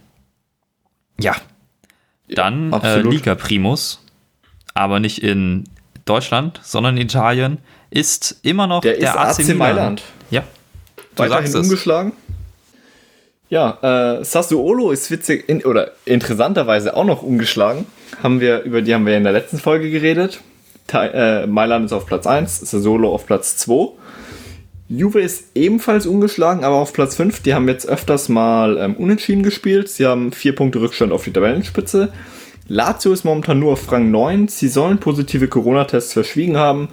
[1.18, 1.34] Ja,
[2.28, 4.05] dann äh, Liga Primus
[4.76, 5.64] aber nicht in
[6.04, 7.58] Deutschland, sondern in Italien,
[7.90, 10.02] ist immer noch der, der AC, AC Mailand.
[10.30, 10.44] Ja.
[10.96, 12.12] Du Weiterhin sagst umgeschlagen.
[13.48, 17.86] Ja, äh, Sassuolo ist witzig in, oder interessanterweise auch noch umgeschlagen.
[18.22, 20.40] Haben wir, über die haben wir in der letzten Folge geredet.
[20.86, 23.92] Ta äh, Mailand ist auf Platz 1, Sassuolo auf Platz 2.
[24.88, 27.42] Juve ist ebenfalls umgeschlagen, aber auf Platz 5.
[27.42, 29.88] Die haben jetzt öfters mal ähm, unentschieden gespielt.
[29.88, 32.12] Sie haben vier Punkte Rückstand auf die Tabellenspitze.
[32.68, 34.48] Lazio ist momentan nur auf Rang 9.
[34.48, 36.88] Sie sollen positive Corona-Tests verschwiegen haben.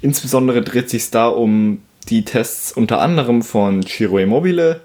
[0.00, 4.80] Insbesondere dreht sich da um die Tests unter anderem von Ciro Immobile.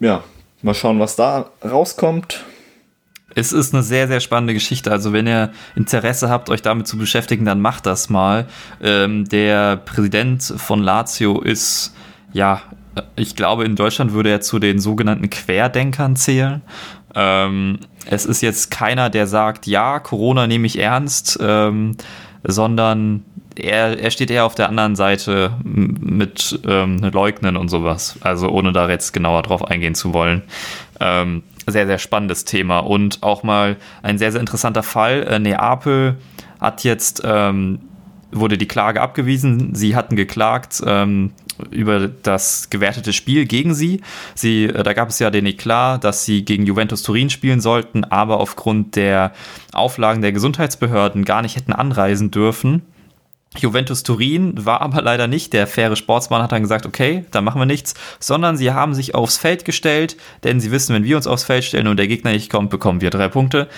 [0.00, 0.24] Ja,
[0.62, 2.44] mal schauen, was da rauskommt.
[3.34, 4.90] Es ist eine sehr, sehr spannende Geschichte.
[4.90, 8.46] Also, wenn ihr Interesse habt, euch damit zu beschäftigen, dann macht das mal.
[8.82, 11.94] Ähm, der Präsident von Lazio ist,
[12.32, 12.62] ja,
[13.14, 16.62] ich glaube, in Deutschland würde er zu den sogenannten Querdenkern zählen.
[17.16, 21.96] Ähm, es ist jetzt keiner, der sagt, ja, Corona nehme ich ernst, ähm,
[22.44, 23.24] sondern
[23.56, 28.18] er, er steht eher auf der anderen Seite mit ähm, Leugnen und sowas.
[28.20, 30.42] Also ohne da jetzt genauer drauf eingehen zu wollen.
[31.00, 35.22] Ähm, sehr, sehr spannendes Thema und auch mal ein sehr, sehr interessanter Fall.
[35.24, 36.18] Äh, Neapel
[36.60, 37.80] hat jetzt, ähm,
[38.30, 39.74] wurde die Klage abgewiesen.
[39.74, 41.32] Sie hatten geklagt, ähm,
[41.70, 44.00] über das gewertete Spiel gegen sie.
[44.34, 48.04] sie äh, da gab es ja den Eklat, dass sie gegen Juventus Turin spielen sollten,
[48.04, 49.32] aber aufgrund der
[49.72, 52.82] Auflagen der Gesundheitsbehörden gar nicht hätten anreisen dürfen.
[53.58, 55.52] Juventus Turin war aber leider nicht.
[55.52, 59.14] Der faire Sportsmann hat dann gesagt, okay, dann machen wir nichts, sondern sie haben sich
[59.14, 62.32] aufs Feld gestellt, denn sie wissen, wenn wir uns aufs Feld stellen und der Gegner
[62.32, 63.68] nicht kommt, bekommen wir drei Punkte.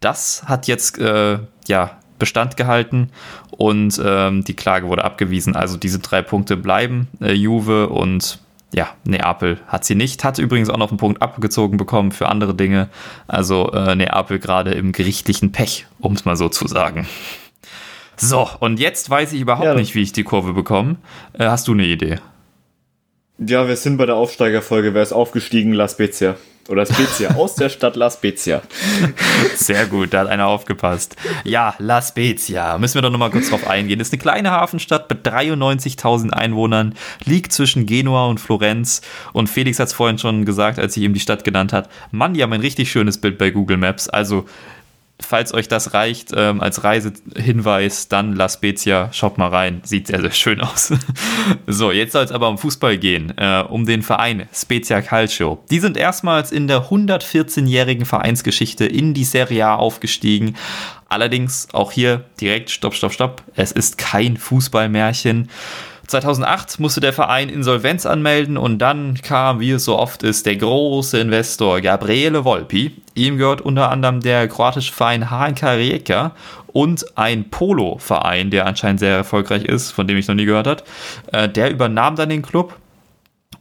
[0.00, 3.10] Das hat jetzt äh, ja Bestand gehalten
[3.50, 5.56] und ähm, die Klage wurde abgewiesen.
[5.56, 7.08] Also diese drei Punkte bleiben.
[7.20, 8.38] Äh, Juve und
[8.72, 10.22] ja, Neapel hat sie nicht.
[10.22, 12.88] Hat übrigens auch noch einen Punkt abgezogen bekommen für andere Dinge.
[13.26, 17.08] Also äh, Neapel gerade im gerichtlichen Pech, um es mal so zu sagen.
[18.16, 20.94] So, und jetzt weiß ich überhaupt ja, nicht, wie ich die Kurve bekomme.
[21.32, 22.20] Äh, hast du eine Idee?
[23.38, 24.94] Ja, wir sind bei der Aufsteigerfolge.
[24.94, 25.72] Wer ist aufgestiegen?
[25.72, 26.36] La Spezia.
[26.68, 28.62] Oder Spezia, aus der Stadt La Spezia.
[29.56, 31.16] Sehr gut, da hat einer aufgepasst.
[31.44, 33.98] Ja, La Spezia, müssen wir doch nochmal kurz drauf eingehen.
[33.98, 36.94] Ist eine kleine Hafenstadt mit 93.000 Einwohnern,
[37.24, 39.02] liegt zwischen Genua und Florenz.
[39.32, 41.88] Und Felix hat es vorhin schon gesagt, als ich ihm die Stadt genannt hat.
[42.12, 44.08] Mann, die haben ein richtig schönes Bild bei Google Maps.
[44.08, 44.46] Also
[45.20, 49.80] falls euch das reicht ähm, als Reisehinweis, dann La Spezia, schaut mal rein.
[49.84, 50.92] Sieht sehr, sehr schön aus.
[51.66, 55.62] so, jetzt soll es aber um Fußball gehen, äh, um den Verein Spezia Calcio.
[55.70, 60.56] Die sind erstmals in der 114-jährigen Vereinsgeschichte in die Serie A aufgestiegen.
[61.08, 63.42] Allerdings auch hier direkt, stopp, stopp, stopp.
[63.54, 65.48] Es ist kein Fußballmärchen.
[66.06, 70.56] 2008 musste der Verein Insolvenz anmelden und dann kam, wie es so oft ist, der
[70.56, 72.96] große Investor Gabriele Volpi.
[73.14, 76.32] Ihm gehört unter anderem der kroatische Verein HNK Rijeka
[76.72, 80.82] und ein Polo-Verein, der anscheinend sehr erfolgreich ist, von dem ich noch nie gehört habe.
[81.32, 82.74] Äh, der übernahm dann den Club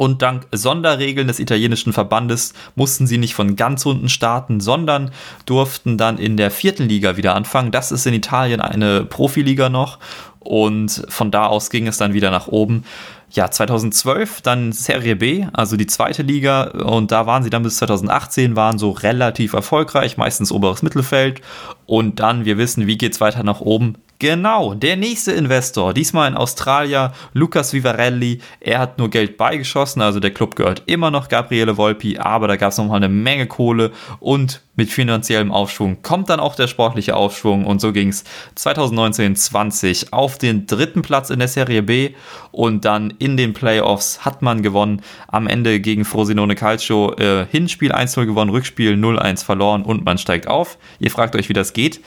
[0.01, 5.11] und dank Sonderregeln des italienischen Verbandes mussten sie nicht von ganz unten starten, sondern
[5.45, 7.69] durften dann in der vierten Liga wieder anfangen.
[7.69, 9.99] Das ist in Italien eine Profiliga noch
[10.39, 12.83] und von da aus ging es dann wieder nach oben.
[13.29, 17.77] Ja, 2012 dann Serie B, also die zweite Liga und da waren sie dann bis
[17.77, 21.41] 2018, waren so relativ erfolgreich, meistens oberes Mittelfeld
[21.85, 26.27] und dann, wir wissen, wie geht es weiter nach oben, Genau, der nächste Investor, diesmal
[26.27, 28.39] ein Australier, Lucas Vivarelli.
[28.59, 32.55] Er hat nur Geld beigeschossen, also der Club gehört immer noch Gabriele Volpi, aber da
[32.55, 37.15] gab es nochmal eine Menge Kohle und mit finanziellem Aufschwung kommt dann auch der sportliche
[37.15, 38.23] Aufschwung und so ging es
[38.57, 42.11] 2019-20 auf den dritten Platz in der Serie B
[42.51, 45.01] und dann in den Playoffs hat man gewonnen.
[45.27, 50.47] Am Ende gegen Frosinone Calcio äh, Hinspiel 1-0 gewonnen, Rückspiel 0-1 verloren und man steigt
[50.47, 50.77] auf.
[50.99, 52.01] Ihr fragt euch, wie das geht.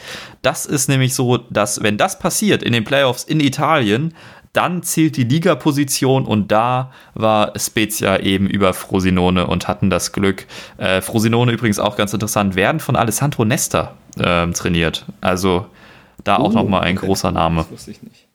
[0.44, 4.14] Das ist nämlich so, dass wenn das passiert in den Playoffs in Italien,
[4.52, 10.46] dann zählt die Ligaposition und da war Spezia eben über Frosinone und hatten das Glück.
[10.76, 15.06] Äh, Frosinone übrigens auch ganz interessant, werden von Alessandro Nesta äh, trainiert.
[15.20, 15.66] Also
[16.22, 17.06] Da auch Uh, nochmal ein okay.
[17.06, 17.62] großer Name.
[17.62, 18.28] Das wusste ich nicht.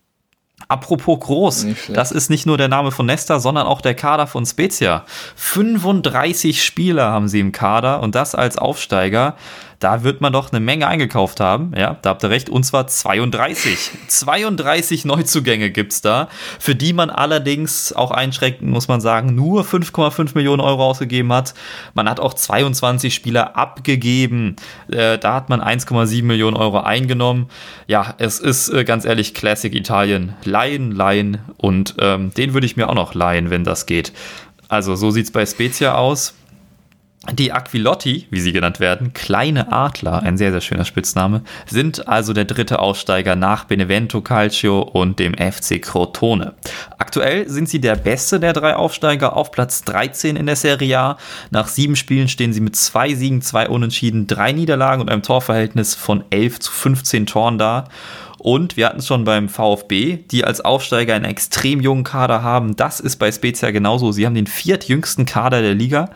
[0.67, 4.45] Apropos groß, das ist nicht nur der Name von Nesta, sondern auch der Kader von
[4.45, 5.03] Spezia.
[5.35, 9.35] 35 Spieler haben sie im Kader und das als Aufsteiger.
[9.79, 11.71] Da wird man doch eine Menge eingekauft haben.
[11.75, 12.49] Ja, da habt ihr recht.
[12.49, 13.91] Und zwar 32.
[14.07, 16.27] 32 Neuzugänge gibt's da,
[16.59, 21.53] für die man allerdings auch einschränken, muss man sagen, nur 5,5 Millionen Euro ausgegeben hat.
[21.93, 24.57] Man hat auch 22 Spieler abgegeben.
[24.91, 27.47] Äh, da hat man 1,7 Millionen Euro eingenommen.
[27.87, 30.33] Ja, es ist äh, ganz ehrlich Classic Italien.
[30.43, 34.11] Leihen, leihen und ähm, den würde ich mir auch noch leihen, wenn das geht.
[34.67, 36.33] Also so sieht's bei Spezia aus.
[37.33, 42.33] Die Aquilotti, wie sie genannt werden, kleine Adler, ein sehr, sehr schöner Spitzname, sind also
[42.33, 46.53] der dritte Aussteiger nach Benevento Calcio und dem FC Crotone.
[46.97, 51.17] Aktuell sind sie der beste der drei Aufsteiger auf Platz 13 in der Serie A.
[51.51, 55.95] Nach sieben Spielen stehen sie mit zwei Siegen, zwei Unentschieden, drei Niederlagen und einem Torverhältnis
[55.95, 57.85] von 11 zu 15 Toren da.
[58.39, 62.75] Und wir hatten es schon beim VfB, die als Aufsteiger einen extrem jungen Kader haben.
[62.77, 64.13] Das ist bei Spezia genauso.
[64.13, 66.09] Sie haben den viertjüngsten Kader der Liga.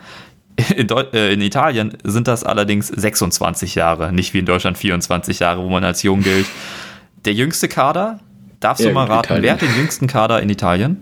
[0.76, 5.62] In, äh, in Italien sind das allerdings 26 Jahre, nicht wie in Deutschland 24 Jahre,
[5.62, 6.46] wo man als jung gilt.
[7.24, 8.20] Der jüngste Kader,
[8.60, 9.42] darfst Ja, du mal raten, Italien.
[9.42, 10.96] wer hat den jüngsten Kader in Italien?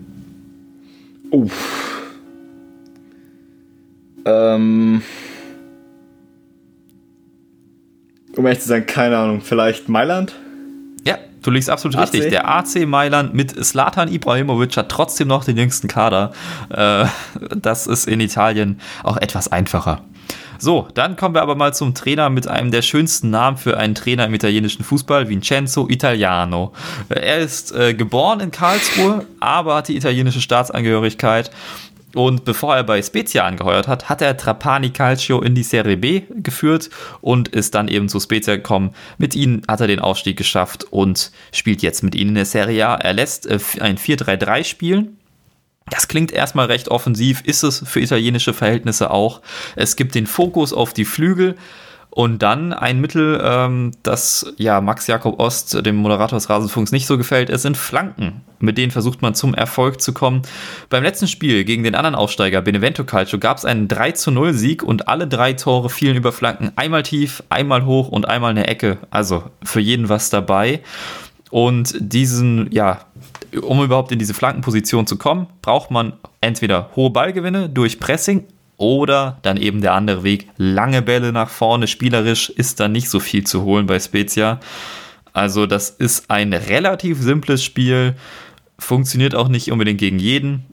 [1.29, 2.01] Uff.
[4.25, 5.01] Ähm.
[8.35, 9.41] Um ehrlich zu sein, keine Ahnung.
[9.41, 10.33] Vielleicht Mailand?
[11.43, 12.03] Du liegst absolut AC?
[12.13, 12.29] richtig.
[12.29, 16.31] Der AC Mailand mit Slatan Ibrahimovic hat trotzdem noch den jüngsten Kader.
[16.69, 17.05] Äh,
[17.55, 20.01] das ist in Italien auch etwas einfacher.
[20.57, 23.95] So, dann kommen wir aber mal zum Trainer mit einem der schönsten Namen für einen
[23.95, 26.71] Trainer im italienischen Fußball, Vincenzo Italiano.
[27.09, 31.51] Er ist äh, geboren in Karlsruhe, aber hat die italienische Staatsangehörigkeit.
[32.15, 36.23] Und bevor er bei Spezia angeheuert hat, hat er Trapani Calcio in die Serie B
[36.29, 36.89] geführt
[37.21, 38.93] und ist dann eben zu Spezia gekommen.
[39.17, 42.87] Mit ihnen hat er den Aufstieg geschafft und spielt jetzt mit ihnen in der Serie
[42.87, 42.95] A.
[42.95, 45.17] Er lässt äh, ein 4-3-3 spielen.
[45.89, 49.41] Das klingt erstmal recht offensiv, ist es für italienische Verhältnisse auch.
[49.75, 51.55] Es gibt den Fokus auf die Flügel
[52.15, 57.07] und dann ein Mittel, ähm, das ja Max Jakob Ost, dem Moderator des Rasenfunks, nicht
[57.07, 57.49] so gefällt.
[57.49, 58.41] Es sind Flanken.
[58.59, 60.43] Mit denen versucht man zum Erfolg zu kommen.
[60.89, 64.53] Beim letzten Spiel gegen den anderen Aufsteiger Benevento Calcio gab es einen 3 zu 0
[64.53, 66.71] Sieg und alle drei Tore fielen über Flanken.
[66.75, 68.99] Einmal tief, einmal hoch und einmal eine Ecke.
[69.09, 70.81] Also für jeden was dabei.
[71.49, 72.99] Und diesen, ja,
[73.59, 78.45] um überhaupt in diese Flankenposition zu kommen, braucht man entweder hohe Ballgewinne durch Pressing
[78.77, 81.87] oder dann eben der andere Weg, lange Bälle nach vorne.
[81.87, 84.59] Spielerisch ist da nicht so viel zu holen bei Spezia.
[85.33, 88.15] Also das ist ein relativ simples Spiel,
[88.77, 90.65] funktioniert auch nicht unbedingt gegen jeden.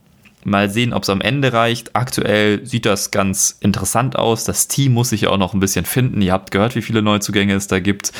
[0.43, 1.95] Mal sehen, ob es am Ende reicht.
[1.95, 4.43] Aktuell sieht das ganz interessant aus.
[4.43, 6.21] Das Team muss sich ja auch noch ein bisschen finden.
[6.21, 8.11] Ihr habt gehört, wie viele Neuzugänge es da gibt.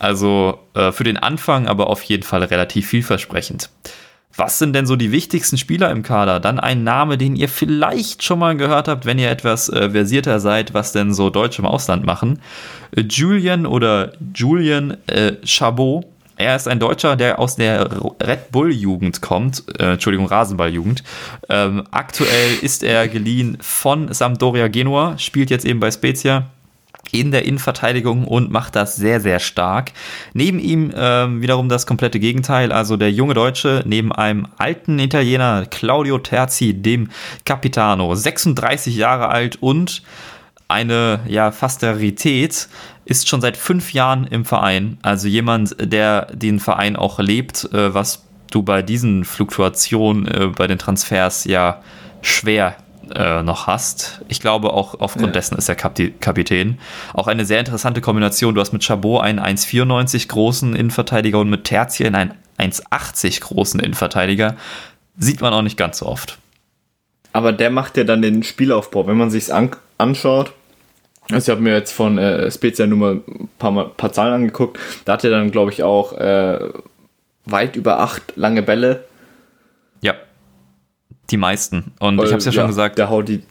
[0.00, 3.70] Also äh, für den Anfang aber auf jeden Fall relativ vielversprechend.
[4.36, 6.40] Was sind denn so die wichtigsten Spieler im Kader?
[6.40, 10.40] Dann ein Name, den ihr vielleicht schon mal gehört habt, wenn ihr etwas äh, versierter
[10.40, 12.40] seid, was denn so Deutsche im Ausland machen.
[12.96, 16.04] Äh, Julian oder Julian äh, Chabot.
[16.36, 17.90] Er ist ein Deutscher, der aus der
[18.22, 21.02] Red Bull-Jugend kommt, äh, Entschuldigung, Rasenball-Jugend.
[21.50, 26.46] Ähm, aktuell ist er geliehen von Sampdoria Genua, spielt jetzt eben bei Spezia
[27.12, 29.92] in der Innenverteidigung und macht das sehr, sehr stark.
[30.32, 35.66] Neben ihm ähm, wiederum das komplette Gegenteil, also der junge Deutsche neben einem alten Italiener,
[35.66, 37.10] Claudio Terzi, dem
[37.44, 40.02] Capitano, 36 Jahre alt und
[40.68, 42.68] eine ja fast Rarität,
[43.04, 44.98] ist schon seit fünf Jahren im Verein.
[45.02, 50.66] Also jemand, der den Verein auch lebt, äh, was du bei diesen Fluktuationen äh, bei
[50.68, 51.82] den Transfers ja
[52.22, 52.76] schwer
[53.14, 54.20] äh, noch hast.
[54.28, 55.32] Ich glaube, auch aufgrund Ja.
[55.32, 56.78] dessen ist er Kapitän.
[57.14, 58.54] Auch eine sehr interessante Kombination.
[58.54, 64.56] Du hast mit Chabot einen 1,94 großen Innenverteidiger und mit Terzien einen 1,80 großen Innenverteidiger.
[65.18, 66.38] Sieht man auch nicht ganz so oft.
[67.32, 70.52] Aber der macht ja dann den Spielaufbau, wenn man sich's an anschaut.
[71.30, 74.34] Also ich habe mir jetzt von äh, Spezia nur mal ein paar, mal, paar Zahlen
[74.34, 74.78] angeguckt.
[75.04, 76.58] Da hat er dann, glaube ich, auch äh,
[77.44, 79.04] weit über acht lange Bälle.
[81.30, 81.32] Ja.
[81.32, 81.92] Die meisten.
[81.98, 83.42] Und ich habe es ja, schon gesagt, Der haut die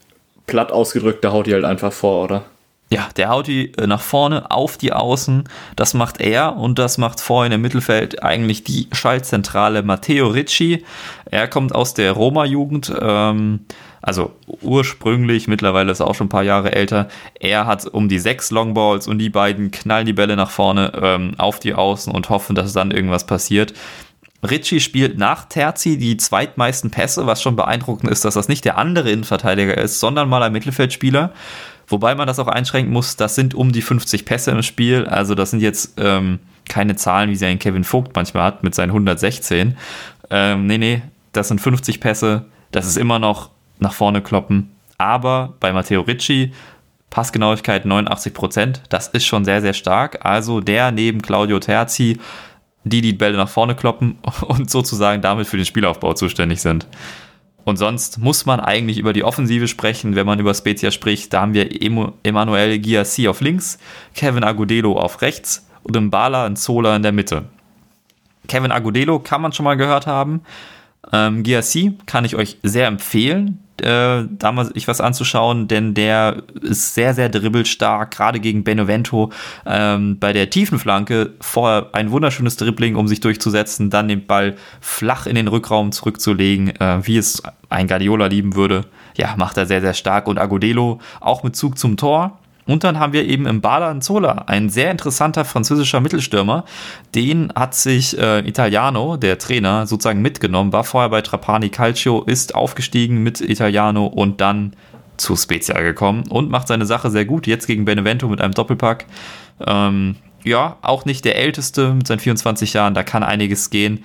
[0.46, 2.44] platt ausgedrückt, der haut die halt einfach vor, oder?
[2.92, 5.44] Ja, der haut die äh, nach vorne auf die Außen.
[5.76, 10.84] Das macht er und das macht vorhin im Mittelfeld eigentlich die Schaltzentrale Matteo Ricci.
[11.30, 13.60] Er kommt aus der Roma-Jugend, ähm,
[14.02, 17.10] also ursprünglich, mittlerweile ist er auch schon ein paar Jahre älter.
[17.40, 21.34] Er hat um die sechs Longballs und die beiden knallen die Bälle nach vorne ähm,
[21.38, 23.74] auf die Außen und hoffen, dass dann irgendwas passiert.
[24.44, 28.78] Ricci spielt nach Terzi die zweitmeisten Pässe, was schon beeindruckend ist, dass das nicht der
[28.78, 31.34] andere Innenverteidiger ist, sondern mal ein Mittelfeldspieler.
[31.88, 35.06] Wobei man das auch einschränken muss, das sind um die 50 Pässe im Spiel.
[35.08, 38.76] Also das sind jetzt ähm, keine Zahlen, wie sie ein Kevin Vogt manchmal hat mit
[38.76, 39.76] seinen 116.
[40.30, 41.02] Ähm, nee, nee,
[41.34, 42.46] das sind 50 Pässe.
[42.72, 44.72] Das ist immer noch nach vorne kloppen.
[44.98, 46.54] Aber bei Matteo Ricci
[47.10, 48.82] Passgenauigkeit 89 Prozent.
[48.90, 50.26] Das ist schon sehr, sehr stark.
[50.26, 52.20] Also der neben Claudio Terzi,
[52.84, 54.18] die die Bälle nach vorne kloppen
[54.48, 56.88] und sozusagen damit für den Spielaufbau zuständig sind.
[57.66, 61.34] Und sonst muss man eigentlich über die Offensive sprechen, wenn man über Spezia spricht.
[61.34, 61.70] Da haben wir
[62.24, 63.78] Emanuel Giassi auf links,
[64.16, 67.44] Kevin Agudelo auf rechts und Mbala und Zola in der Mitte.
[68.48, 70.42] Kevin Agudelo kann man schon mal gehört haben.
[71.12, 76.44] Ähm, Giassi kann ich euch sehr empfehlen äh, da mal sich was anzuschauen, denn der
[76.62, 79.32] ist sehr, sehr dribbelstark, gerade gegen Benevento
[79.66, 81.34] ähm, bei der tiefen Flanke.
[81.42, 86.80] Vorher ein wunderschönes Dribbling, um sich durchzusetzen, dann den Ball flach in den Rückraum zurückzulegen,
[86.80, 88.86] äh, wie es ein Guardiola lieben würde.
[89.18, 90.28] Ja, macht er sehr, sehr stark.
[90.28, 92.39] Und Agudelo auch mit Zug zum Tor
[92.70, 96.66] und dann haben wir eben im Bala Zola, ein sehr interessanter französischer Mittelstürmer.
[97.16, 102.54] Den hat sich äh, Italiano, der Trainer, sozusagen mitgenommen, war vorher bei Trapani Calcio, ist
[102.54, 104.74] aufgestiegen mit Italiano und dann
[105.18, 107.48] zu Spezia gekommen und macht seine Sache sehr gut.
[107.48, 109.08] Jetzt gegen Benevento mit einem Doppelpack.
[109.66, 114.04] Ähm, ja, auch nicht der älteste mit seinen 24 Jahren, da kann einiges gehen.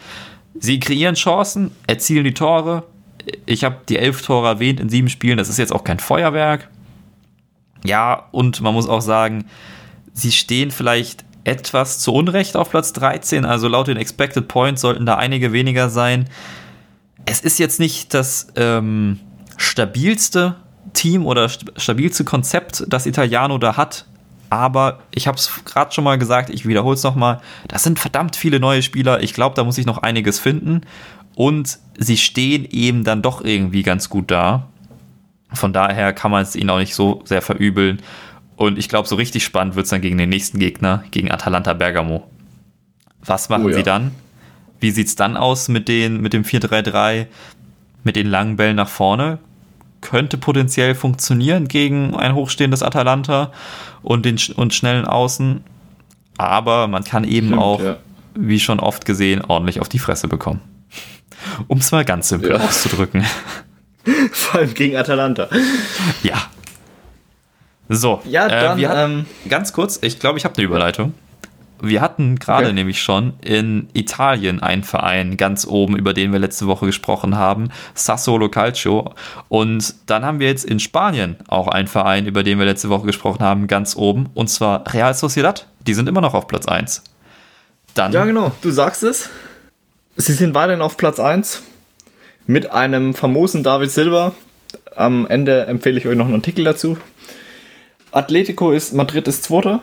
[0.58, 2.84] Sie kreieren Chancen, erzielen die Tore.
[3.44, 6.70] Ich habe die elf Tore erwähnt in sieben Spielen, das ist jetzt auch kein Feuerwerk.
[7.85, 9.45] Ja, und man muss auch sagen,
[10.12, 13.45] sie stehen vielleicht etwas zu Unrecht auf Platz 13.
[13.45, 16.28] Also laut den Expected Points sollten da einige weniger sein.
[17.26, 19.20] Es ist jetzt nicht das ähm,
[19.57, 20.57] stabilste
[20.95, 24.07] Team oder stabilste Konzept, das Italiano da hat.
[24.51, 27.41] Aber ich habe es gerade schon mal gesagt, ich wiederhole es nochmal.
[27.68, 29.22] Das sind verdammt viele neue Spieler.
[29.22, 30.82] Ich glaube, da muss ich noch einiges finden.
[31.35, 34.68] Und sie stehen eben dann doch irgendwie ganz gut da.
[35.55, 38.00] Von daher kann man es ihnen auch nicht so sehr verübeln.
[38.57, 41.72] Und ich glaube, so richtig spannend wird es dann gegen den nächsten Gegner, gegen Atalanta
[41.72, 42.28] Bergamo.
[43.24, 43.76] Was machen oh ja.
[43.76, 44.12] sie dann?
[44.80, 47.26] Wie sieht es dann aus mit, den, mit dem 4-3-3,
[48.05, 49.38] mit den langen Bällen nach vorne?
[50.00, 53.50] Könnte potenziell funktionieren gegen ein hochstehendes Atalanta
[54.02, 55.64] und den und schnellen Außen.
[56.36, 57.96] Aber man kann eben Stimmt, auch, ja.
[58.34, 60.61] wie schon oft gesehen, ordentlich auf die Fresse bekommen.
[61.68, 62.57] Um es mal ganz simpel ja.
[62.57, 63.24] auszudrücken.
[64.32, 65.48] Vor allem gegen Atalanta.
[66.22, 66.42] Ja.
[67.88, 71.14] So, ja, äh, dann, äh, hatten, ähm, ganz kurz, ich glaube, ich habe eine Überleitung.
[71.80, 72.72] Wir hatten gerade okay.
[72.72, 77.68] nämlich schon in Italien einen Verein ganz oben, über den wir letzte Woche gesprochen haben,
[77.92, 79.12] Sassolo Calcio.
[79.48, 83.07] Und dann haben wir jetzt in Spanien auch einen Verein, über den wir letzte Woche
[83.07, 85.66] gesprochen haben, ganz oben, und zwar Real Sociedad.
[85.86, 87.02] Die sind immer noch auf Platz 1.
[87.94, 89.28] Dann ja, genau, du sagst es.
[90.16, 91.62] Sie sind weiterhin auf Platz 1
[92.47, 94.34] mit einem famosen David Silva.
[94.95, 96.99] Am Ende empfehle ich euch noch einen Artikel dazu.
[98.12, 99.82] Atletico ist, Madrid ist Zweiter.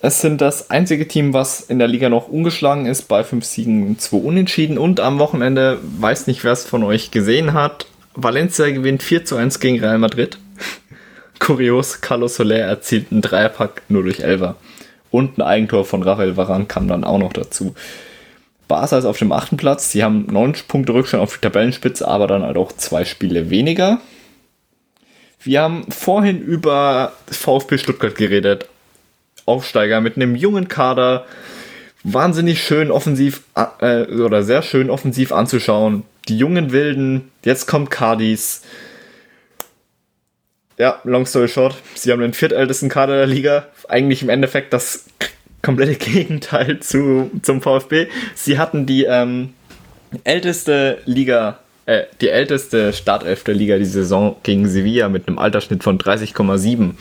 [0.00, 3.86] Es sind das einzige Team, was in der Liga noch ungeschlagen ist, bei 5 Siegen
[3.86, 4.76] und 2 Unentschieden.
[4.76, 9.36] Und am Wochenende, weiß nicht, wer es von euch gesehen hat, Valencia gewinnt 4 zu
[9.36, 10.38] 1 gegen Real Madrid.
[11.38, 14.56] Kurios, Carlos Soler erzielt einen Dreierpack nur durch Elfer.
[15.10, 17.74] Und ein Eigentor von Rafael Varan kam dann auch noch dazu.
[18.68, 19.92] Barca ist auf dem achten Platz.
[19.92, 24.00] Sie haben neun Punkte Rückstand auf die Tabellenspitze, aber dann halt auch zwei Spiele weniger.
[25.40, 28.66] Wir haben vorhin über VfB Stuttgart geredet.
[29.44, 31.24] Aufsteiger mit einem jungen Kader.
[32.02, 36.02] Wahnsinnig schön offensiv äh, oder sehr schön offensiv anzuschauen.
[36.28, 37.30] Die jungen Wilden.
[37.44, 38.62] Jetzt kommt Cardis.
[40.78, 43.66] Ja, long story short, sie haben den viertältesten Kader der Liga.
[43.88, 45.06] Eigentlich im Endeffekt das
[45.66, 48.06] komplette Gegenteil zu, zum VfB.
[48.34, 49.52] Sie hatten die ähm,
[50.24, 55.82] älteste Liga, äh, die älteste Startelf der Liga die Saison gegen Sevilla mit einem Altersschnitt
[55.82, 56.92] von 30,7.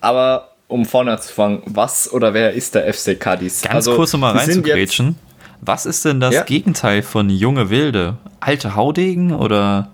[0.00, 3.62] Aber um vorne anzufangen, was oder wer ist der FC Cadiz?
[3.62, 5.16] Ganz also, kurz nochmal reinzugrätschen.
[5.60, 6.42] Was ist denn das ja?
[6.42, 8.18] Gegenteil von junge Wilde?
[8.40, 9.92] Alte Haudegen oder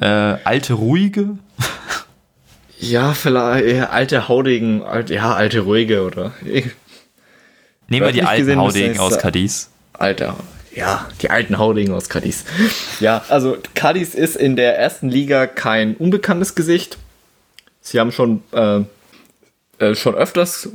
[0.00, 1.38] äh, alte Ruhige?
[2.78, 6.32] Ja, vielleicht eher alte Haudegen, alt, ja, alte Ruhige oder.
[7.92, 9.70] Nehmen wir die alten gesehen, Haudegen aus Cadiz.
[9.92, 10.36] Alter,
[10.74, 12.44] ja, die alten Haudegen aus Cadiz.
[13.00, 16.96] Ja, also Cadiz ist in der ersten Liga kein unbekanntes Gesicht.
[17.80, 18.80] Sie haben schon, äh,
[19.78, 20.70] äh, schon öfters,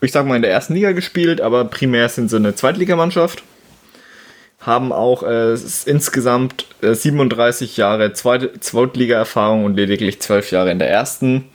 [0.00, 3.42] ich sag mal, in der ersten Liga gespielt, aber primär sind sie eine Zweitligamannschaft.
[4.60, 5.54] Haben auch äh,
[5.86, 11.48] insgesamt 37 äh, Jahre Zweitliga-Erfahrung und lediglich 12 Jahre in der ersten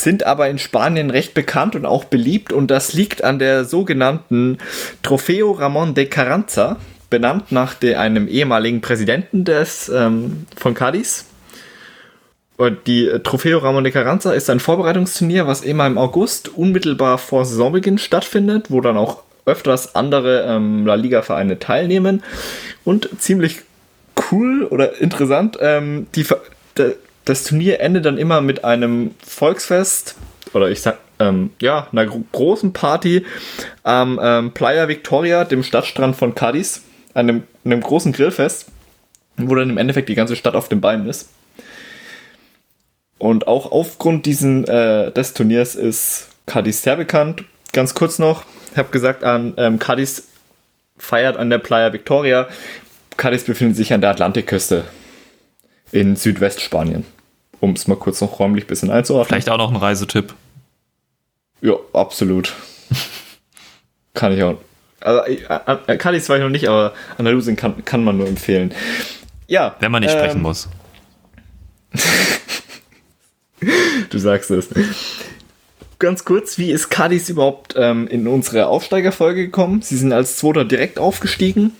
[0.00, 4.58] sind aber in Spanien recht bekannt und auch beliebt und das liegt an der sogenannten
[5.02, 6.78] Trofeo Ramón de Carranza,
[7.10, 11.24] benannt nach de, einem ehemaligen Präsidenten des, ähm, von Cádiz.
[12.56, 17.18] Und die äh, Trofeo Ramón de Carranza ist ein Vorbereitungsturnier, was immer im August unmittelbar
[17.18, 22.22] vor Saisonbeginn stattfindet, wo dann auch öfters andere ähm, La Liga-Vereine teilnehmen.
[22.84, 23.62] Und ziemlich
[24.30, 26.26] cool oder interessant, ähm, die,
[27.24, 30.16] das Turnier endet dann immer mit einem Volksfest
[30.54, 33.24] oder ich sag, ähm, ja, einer gro großen Party
[33.82, 36.82] am ähm, Playa Victoria, dem Stadtstrand von Cadiz,
[37.14, 38.66] einem, einem großen Grillfest,
[39.36, 41.30] wo dann im Endeffekt die ganze Stadt auf den Beinen ist.
[43.18, 47.44] Und auch aufgrund diesen, äh, des Turniers ist Cadiz sehr bekannt.
[47.72, 50.28] Ganz kurz noch, ich habe gesagt, an ähm, Cadiz
[50.98, 52.48] feiert an der Playa Victoria.
[53.16, 54.84] Cadiz befindet sich an der Atlantikküste
[55.92, 57.04] in Südwestspanien.
[57.60, 59.28] Um es mal kurz noch räumlich ein bisschen einzuordnen.
[59.28, 60.34] Vielleicht auch noch ein Reisetipp.
[61.60, 62.54] Ja, absolut.
[64.14, 64.56] kann ich auch.
[65.00, 65.38] Also, äh,
[65.86, 68.74] äh, Cadiz war ich noch nicht, aber Andalusien kann, kann man nur empfehlen.
[69.46, 69.76] Ja.
[69.80, 70.68] Wenn man nicht ähm, sprechen muss.
[74.10, 74.68] du sagst es.
[75.98, 79.82] Ganz kurz, wie ist Cadiz überhaupt ähm, in unsere Aufsteigerfolge gekommen?
[79.82, 81.76] Sie sind als Zweiter direkt aufgestiegen,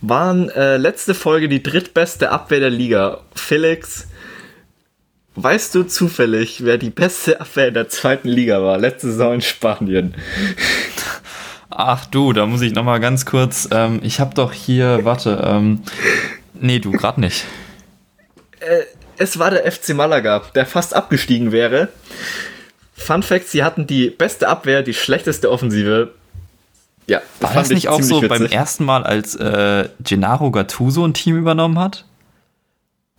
[0.00, 3.20] waren äh, letzte Folge die drittbeste Abwehr der Liga.
[3.34, 4.08] Felix,
[5.34, 8.78] weißt du zufällig, wer die beste Abwehr der zweiten Liga war?
[8.78, 10.14] Letzte Saison in Spanien.
[11.70, 13.68] Ach du, da muss ich nochmal ganz kurz.
[13.72, 15.82] Ähm, ich habe doch hier, warte, ähm,
[16.52, 17.44] nee, du gerade nicht.
[18.60, 18.82] Äh,
[19.16, 21.88] es war der FC Malaga, der fast abgestiegen wäre.
[22.94, 26.12] Fun Fact: Sie hatten die beste Abwehr, die schlechteste Offensive.
[27.06, 28.28] Ja, war das nicht auch so witzig.
[28.28, 32.04] beim ersten Mal, als äh, Gennaro Gattuso ein Team übernommen hat?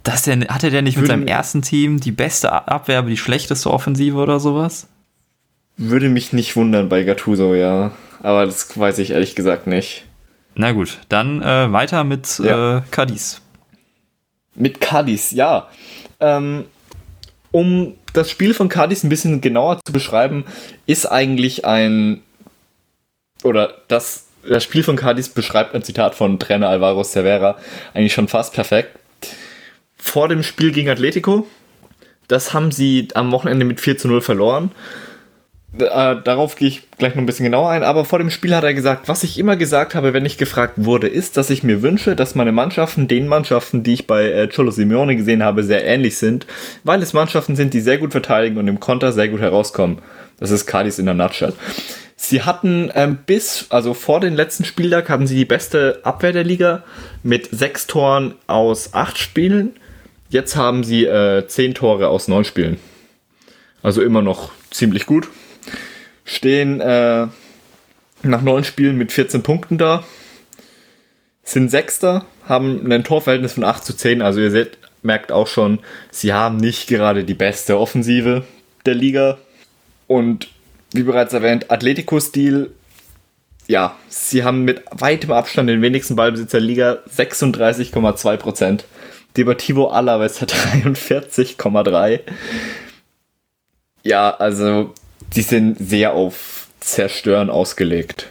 [0.03, 3.71] Dass der, hatte der nicht mit seinem ersten Team die beste Abwehr, aber die schlechteste
[3.71, 4.87] Offensive oder sowas?
[5.77, 7.91] Würde mich nicht wundern bei Gattuso, ja.
[8.21, 10.05] Aber das weiß ich ehrlich gesagt nicht.
[10.55, 12.77] Na gut, dann äh, weiter mit ja.
[12.77, 13.41] äh, Cadiz.
[14.55, 15.67] Mit Cadiz, ja.
[16.19, 16.65] Ähm,
[17.51, 20.45] um das Spiel von Cadiz ein bisschen genauer zu beschreiben,
[20.85, 22.21] ist eigentlich ein
[23.43, 27.57] oder das, das Spiel von Cadiz beschreibt ein Zitat von Trainer Alvaro Cervera
[27.93, 28.97] eigentlich schon fast perfekt.
[29.97, 31.47] Vor dem Spiel gegen Atletico,
[32.27, 34.71] das haben sie am Wochenende mit 4 zu 0 verloren.
[35.79, 38.63] Äh, darauf gehe ich gleich noch ein bisschen genauer ein, aber vor dem Spiel hat
[38.63, 41.81] er gesagt, was ich immer gesagt habe, wenn ich gefragt wurde, ist, dass ich mir
[41.81, 45.83] wünsche, dass meine Mannschaften den Mannschaften, die ich bei äh, Cholo Simeone gesehen habe, sehr
[45.83, 46.45] ähnlich sind,
[46.83, 49.97] weil es Mannschaften sind, die sehr gut verteidigen und im Konter sehr gut herauskommen.
[50.39, 51.53] Das ist Cadiz in der Nutshell.
[52.15, 56.43] Sie hatten ähm, bis, also vor dem letzten Spieltag, haben sie die beste Abwehr der
[56.43, 56.83] Liga
[57.23, 59.75] mit sechs Toren aus acht Spielen.
[60.29, 62.79] Jetzt haben sie äh, zehn Tore aus neun Spielen.
[63.81, 65.27] Also immer noch ziemlich gut
[66.25, 67.27] stehen äh,
[68.23, 70.03] nach neun Spielen mit 14 Punkten da,
[71.43, 74.21] sind Sechster, haben ein Torverhältnis von 8 zu 10.
[74.21, 78.45] Also ihr seht, merkt auch schon, sie haben nicht gerade die beste Offensive
[78.85, 79.37] der Liga.
[80.07, 80.49] Und
[80.95, 82.71] wie bereits erwähnt, Atletico-Stil,
[83.67, 88.81] ja, sie haben mit weitem Abstand den wenigsten Ballbesitz der Liga, 36,2%.
[89.37, 92.19] Deportivo Alaves hat 43,3.
[94.03, 94.93] Ja, also
[95.35, 98.27] die sind sehr auf Zerstören ausgelegt.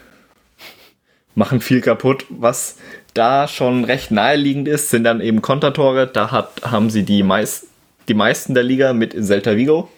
[1.35, 2.27] Machen viel kaputt.
[2.29, 2.77] Was
[3.15, 6.07] da schon recht naheliegend ist, sind dann eben Kontertore.
[6.07, 7.67] Da hat, haben sie die, meist,
[8.09, 9.89] die meisten der Liga mit Celta Vigo.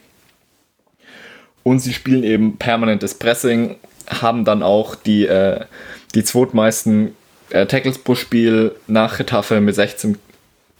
[1.65, 3.77] Und sie spielen eben permanentes Pressing,
[4.09, 5.65] haben dann auch die, äh,
[6.15, 7.17] die zweitmeisten
[7.51, 10.17] äh, Tackles pro Spiel nach Retafe mit 16,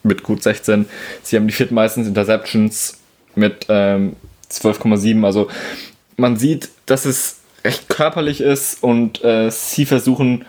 [0.05, 0.87] mit gut 16.
[1.22, 2.99] Sie haben die viertmeisten Interceptions
[3.35, 4.14] mit ähm,
[4.51, 5.24] 12,7.
[5.24, 5.49] Also
[6.16, 10.45] man sieht, dass es recht körperlich ist und äh, sie versuchen,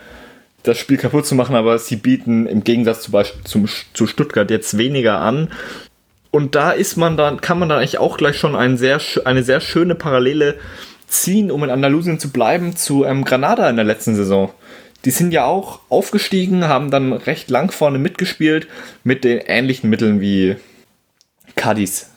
[0.63, 3.11] das Spiel kaputt zu machen, aber sie bieten im Gegensatz zu,
[3.43, 5.51] zum, zu Stuttgart jetzt weniger an.
[6.35, 9.41] Und da ist man dann, kann man dann eigentlich auch gleich schon ein sehr, eine
[9.41, 10.59] sehr schöne Parallele
[11.07, 14.51] ziehen, um in Andalusien zu bleiben, zu ähm, Granada in der letzten Saison.
[15.05, 18.67] Die sind ja auch aufgestiegen, haben dann recht lang vorne mitgespielt
[19.05, 20.57] mit den ähnlichen Mitteln wie
[21.55, 22.09] Cadiz.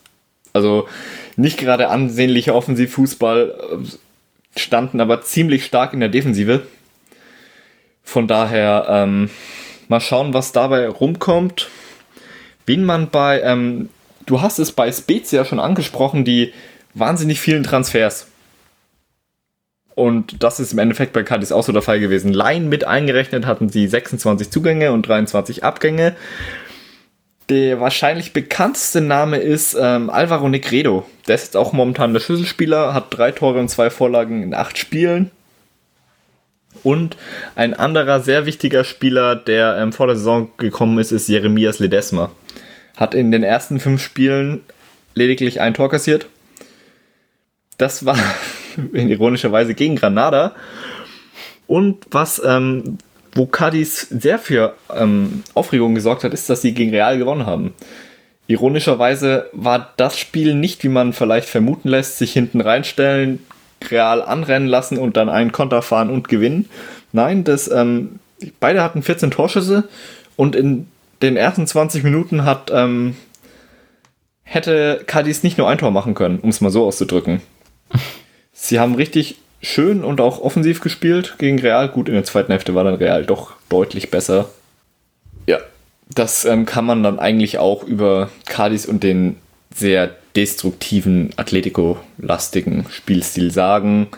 [0.53, 0.89] Also
[1.37, 6.67] nicht gerade ansehnlicher Offensivfußball, äh, standen aber ziemlich stark in der Defensive.
[8.03, 9.31] Von daher ähm,
[9.87, 11.69] mal schauen, was dabei rumkommt.
[12.67, 13.91] Wen man bei, ähm,
[14.29, 16.53] du hast es bei Spezia schon angesprochen, die
[16.95, 18.29] wahnsinnig vielen Transfers.
[19.95, 22.33] Und das ist im Endeffekt bei Cadiz auch so der Fall gewesen.
[22.33, 26.15] Laien mit eingerechnet hatten sie 26 Zugänge und 23 Abgänge.
[27.49, 31.05] Der wahrscheinlich bekannteste Name ist ähm, Alvaro Negredo.
[31.27, 34.79] Der ist jetzt auch momentan der Schlüsselspieler, hat drei Tore und zwei Vorlagen in acht
[34.79, 35.31] Spielen.
[36.85, 37.17] Und
[37.57, 42.31] ein anderer sehr wichtiger Spieler, der ähm, vor der Saison gekommen ist, ist Jeremias Ledesma.
[42.99, 44.63] Hat in den ersten fünf Spielen
[45.15, 46.27] lediglich ein Tor kassiert.
[47.79, 48.19] Das war
[48.93, 50.55] in ironischer Weise gegen Granada.
[51.69, 52.99] Und was, ähm,
[53.33, 57.75] wo Cadiz sehr für ähm, Aufregung gesorgt hat, ist, dass sie gegen Real gewonnen haben.
[58.49, 63.47] Ironischerweise war das Spiel nicht, wie man vielleicht vermuten lässt, sich hinten reinstellen,
[63.91, 66.69] Real anrennen lassen und dann einen Konter fahren und gewinnen.
[67.13, 68.19] Nein, das, ähm,
[68.59, 69.89] beide hatten 14 Torschüsse
[70.37, 70.89] und in
[71.23, 73.17] den ersten 20 Minuten hat, ähm,
[74.43, 77.41] hätte Cadiz nicht nur ein Tor machen können, um es mal so auszudrücken.
[78.53, 81.89] Sie haben richtig schön und auch offensiv gespielt gegen Real.
[81.89, 84.49] Gut, in der zweiten Hälfte war dann Real doch deutlich besser.
[85.47, 85.59] Ja,
[86.15, 89.37] das ähm, kann man dann eigentlich auch über Cadiz und den
[89.75, 94.09] sehr destruktiven, Atletico-lastigen Spielstil sagen.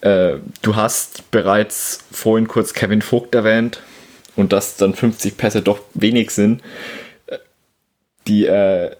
[0.00, 3.80] Äh, du hast bereits vorhin kurz Kevin Vogt erwähnt
[4.36, 6.62] und dass dann 50 Pässe doch wenig sind.
[7.26, 7.38] Äh,
[8.26, 8.90] die, äh,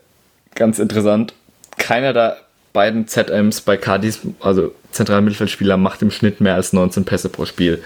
[0.55, 1.35] ganz interessant,
[1.77, 2.39] keiner der
[2.73, 7.47] beiden ZMs bei Cadiz, also zentralen Mittelfeldspieler, macht im Schnitt mehr als 19 Pässe pro
[7.47, 7.83] Spiel.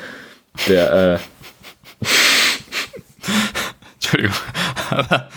[0.68, 1.18] Der, äh,
[3.94, 4.36] Entschuldigung.
[4.90, 5.28] Aber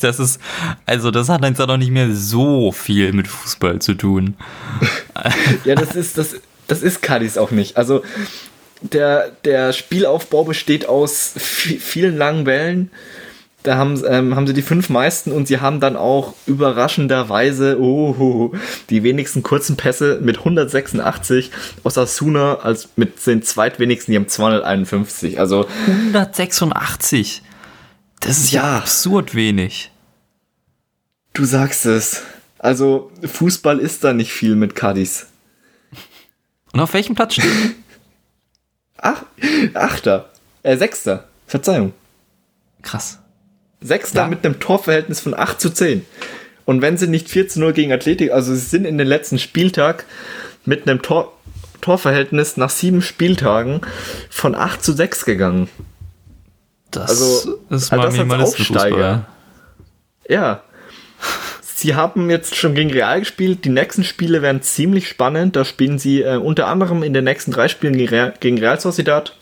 [0.00, 0.40] das ist,
[0.86, 4.36] also das hat jetzt auch noch nicht mehr so viel mit Fußball zu tun.
[5.64, 6.36] ja, das ist, das,
[6.66, 7.76] das ist Cadiz auch nicht.
[7.76, 8.02] Also
[8.80, 12.90] der, der Spielaufbau besteht aus vielen langen Bällen.
[13.62, 18.54] Da haben, ähm, haben sie die fünf meisten und sie haben dann auch überraschenderweise oh,
[18.88, 21.50] die wenigsten kurzen Pässe mit 186
[21.84, 25.38] aus Asuna als mit den zweitwenigsten, die haben 251.
[25.38, 27.42] Also 186.
[28.20, 29.90] Das ist ja, ja absurd wenig.
[31.34, 32.22] Du sagst es.
[32.58, 35.26] Also Fußball ist da nicht viel mit Cadiz.
[36.72, 37.46] Und auf welchem Platz steht?
[39.00, 39.22] Ach,
[39.74, 40.28] Achter.
[40.62, 41.24] Äh, Sechster.
[41.46, 41.92] Verzeihung.
[42.82, 43.18] Krass.
[43.80, 44.26] Sechster ja.
[44.28, 46.04] mit einem Torverhältnis von 8 zu 10.
[46.66, 49.38] Und wenn sie nicht 4 zu 0 gegen Athletik, also sie sind in den letzten
[49.38, 50.04] Spieltag
[50.64, 51.32] mit einem Tor,
[51.80, 53.80] Torverhältnis nach sieben Spieltagen
[54.28, 55.68] von 8 zu 6 gegangen.
[56.90, 59.26] Das also, ist mal also das Aufsteiger.
[60.28, 60.62] Ja.
[61.80, 63.64] Sie haben jetzt schon gegen Real gespielt.
[63.64, 65.56] Die nächsten Spiele werden ziemlich spannend.
[65.56, 68.78] Da spielen sie äh, unter anderem in den nächsten drei Spielen gegen Real, gegen Real
[68.78, 69.34] Sociedad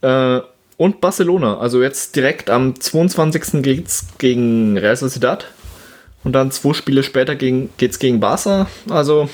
[0.00, 0.38] äh,
[0.76, 1.58] und Barcelona.
[1.58, 3.64] Also jetzt direkt am 22.
[3.64, 5.48] geht's gegen Real Sociedad.
[6.22, 8.68] Und dann zwei Spiele später gegen, geht's gegen Barca.
[8.88, 9.28] Also,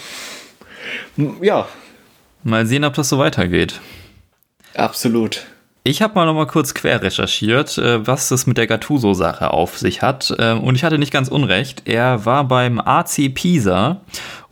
[1.42, 1.68] ja.
[2.44, 3.78] Mal sehen, ob das so weitergeht.
[4.72, 5.42] Absolut.
[5.84, 9.78] Ich habe mal noch mal kurz quer recherchiert, äh, was das mit der Gattuso-Sache auf
[9.78, 10.32] sich hat.
[10.38, 11.82] Ähm, und ich hatte nicht ganz unrecht.
[11.86, 14.00] Er war beim AC Pisa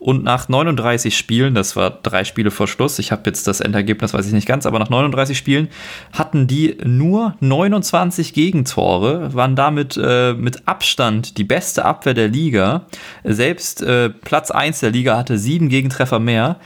[0.00, 4.14] und nach 39 Spielen, das war drei Spiele vor Schluss, ich habe jetzt das Endergebnis,
[4.14, 5.68] weiß ich nicht ganz, aber nach 39 Spielen
[6.12, 12.86] hatten die nur 29 Gegentore, waren damit äh, mit Abstand die beste Abwehr der Liga.
[13.22, 16.56] Selbst äh, Platz 1 der Liga hatte sieben Gegentreffer mehr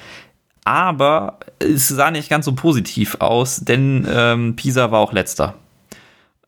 [0.65, 5.55] aber es sah nicht ganz so positiv aus, denn ähm, Pisa war auch letzter.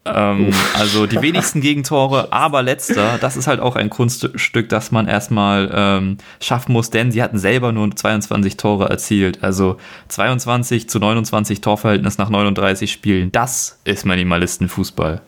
[0.06, 3.18] Ähm, also die wenigsten Gegentore, aber letzter.
[3.20, 7.38] Das ist halt auch ein Kunststück, das man erstmal ähm, schaffen muss, denn sie hatten
[7.38, 9.42] selber nur 22 Tore erzielt.
[9.42, 9.76] Also
[10.08, 13.32] 22 zu 29 Torverhältnis nach 39 Spielen.
[13.32, 15.20] Das ist Minimalistenfußball.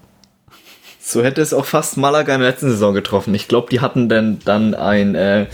[1.01, 3.34] So hätte es auch fast Malaga in der letzten Saison getroffen.
[3.34, 5.47] Ich glaube, die hatten denn dann ein äh,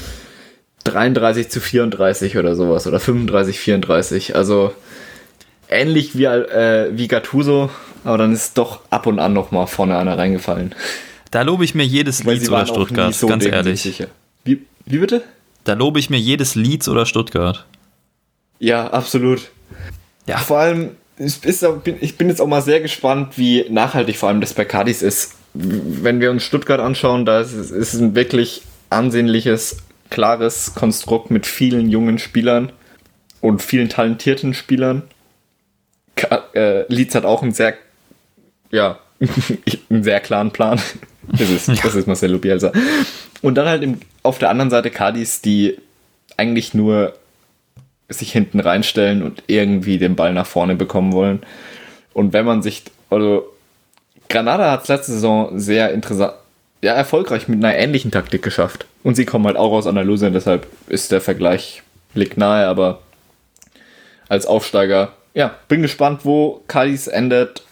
[0.85, 4.37] 33 zu 34 oder sowas oder 35, 34.
[4.37, 4.73] Also
[5.69, 7.71] ähnlich wie, äh, wie Gattuso,
[8.05, 10.75] aber dann ist doch ab und an noch mal vorne einer reingefallen.
[11.31, 14.07] Da lobe ich mir jedes Leeds oder Stuttgart, so ganz ehrlich.
[14.45, 15.23] Wie, wie bitte?
[15.65, 17.65] Da lobe ich mir jedes Leeds oder Stuttgart.
[18.59, 19.51] Ja, absolut.
[20.27, 20.39] Ja.
[20.39, 24.65] Vor allem, ich bin jetzt auch mal sehr gespannt, wie nachhaltig vor allem das bei
[24.65, 25.35] Cadiz ist.
[25.55, 29.79] Wenn wir uns Stuttgart anschauen, da ist es ein wirklich ansehnliches
[30.11, 32.73] klares Konstrukt mit vielen jungen Spielern
[33.41, 35.03] und vielen talentierten Spielern.
[36.17, 37.75] Ka äh, Leeds hat auch einen sehr,
[38.71, 38.99] ja,
[39.91, 40.81] einen sehr klaren Plan.
[41.27, 41.77] Das ist, ja.
[41.83, 42.71] das ist Marcelo Bielsa.
[43.41, 45.79] Und dann halt im, auf der anderen Seite Cadiz, die
[46.37, 47.15] eigentlich nur
[48.11, 51.43] sich hinten reinstellen und irgendwie den Ball nach vorne bekommen wollen.
[52.13, 53.51] Und wenn man sich, also
[54.29, 56.35] Granada hat es letzte Saison sehr interessant,
[56.85, 58.87] ja, erfolgreich mit einer ähnlichen Taktik geschafft.
[59.03, 61.83] Und sie kommen halt auch aus Andalusien, deshalb ist der Vergleich
[62.13, 63.01] liegt nahe, aber
[64.29, 67.63] als Aufsteiger, ja, bin gespannt, wo Cadiz endet.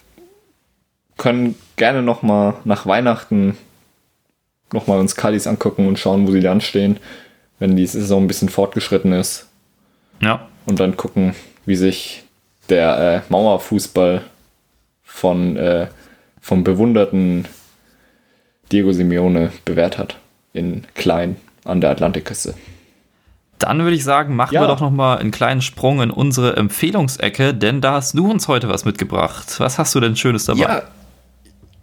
[1.18, 3.56] Können gerne nochmal nach Weihnachten
[4.72, 6.98] nochmal uns Cadiz angucken und schauen, wo sie dann stehen,
[7.58, 9.46] wenn die Saison ein bisschen fortgeschritten ist.
[10.20, 10.48] Ja.
[10.64, 11.34] Und dann gucken,
[11.66, 12.24] wie sich
[12.70, 14.22] der äh, Mauerfußball
[15.04, 15.88] von äh,
[16.40, 17.46] vom bewunderten
[18.72, 20.16] Diego Simeone bewährt hat.
[20.54, 22.54] In Klein an der Atlantikküste.
[23.58, 24.62] Dann würde ich sagen, machen Ja.
[24.62, 28.48] wir doch noch mal einen kleinen Sprung in unsere Empfehlungsecke, denn da hast du uns
[28.48, 29.60] heute was mitgebracht.
[29.60, 30.60] Was hast du denn Schönes dabei?
[30.60, 30.82] Ja,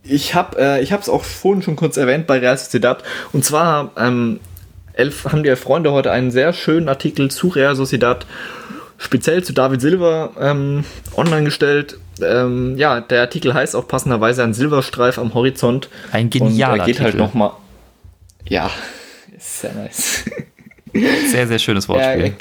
[0.03, 3.03] ich habe äh, ich es auch vorhin schon kurz erwähnt bei Real Sociedad.
[3.31, 4.39] Und zwar ähm,
[4.93, 8.25] elf, haben die elf Freunde heute einen sehr schönen Artikel zu Real Sociedad,
[8.97, 10.83] speziell zu David Silva, ähm,
[11.15, 11.97] online gestellt.
[12.21, 15.89] Ähm, ja, der Artikel heißt auch passenderweise ein Silberstreif am Horizont.
[16.11, 17.25] Ein genialer Und er geht halt Artikel.
[17.25, 17.51] nochmal.
[18.47, 18.69] Ja,
[19.37, 20.25] ist sehr nice.
[21.27, 22.33] Sehr, sehr schönes er, Wortspiel.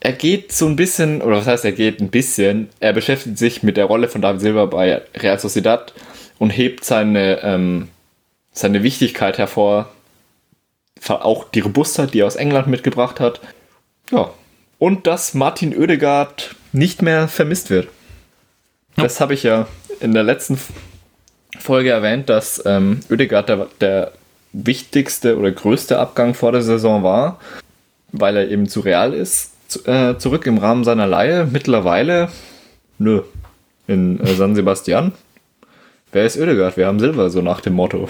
[0.00, 3.62] er geht so ein bisschen, oder was heißt er geht ein bisschen, er beschäftigt sich
[3.62, 5.92] mit der Rolle von David Silva bei Real Sociedad
[6.38, 7.88] und hebt seine, ähm,
[8.52, 9.90] seine Wichtigkeit hervor,
[11.08, 13.40] auch die Robustheit, die er aus England mitgebracht hat.
[14.10, 14.30] Ja.
[14.78, 17.88] Und dass Martin Oedegaard nicht mehr vermisst wird.
[18.98, 19.66] Das habe ich ja
[20.00, 20.58] in der letzten
[21.58, 24.12] Folge erwähnt, dass ähm, Oedegaard der, der
[24.52, 27.38] wichtigste oder größte Abgang vor der Saison war,
[28.12, 31.46] weil er eben zu Real ist, zu, äh, zurück im Rahmen seiner Leihe.
[31.50, 32.28] Mittlerweile,
[32.98, 33.22] nö,
[33.86, 35.12] in äh, San Sebastian.
[36.12, 36.76] Wer ist Oedegaard?
[36.76, 38.08] Wir haben Silber, so nach dem Motto.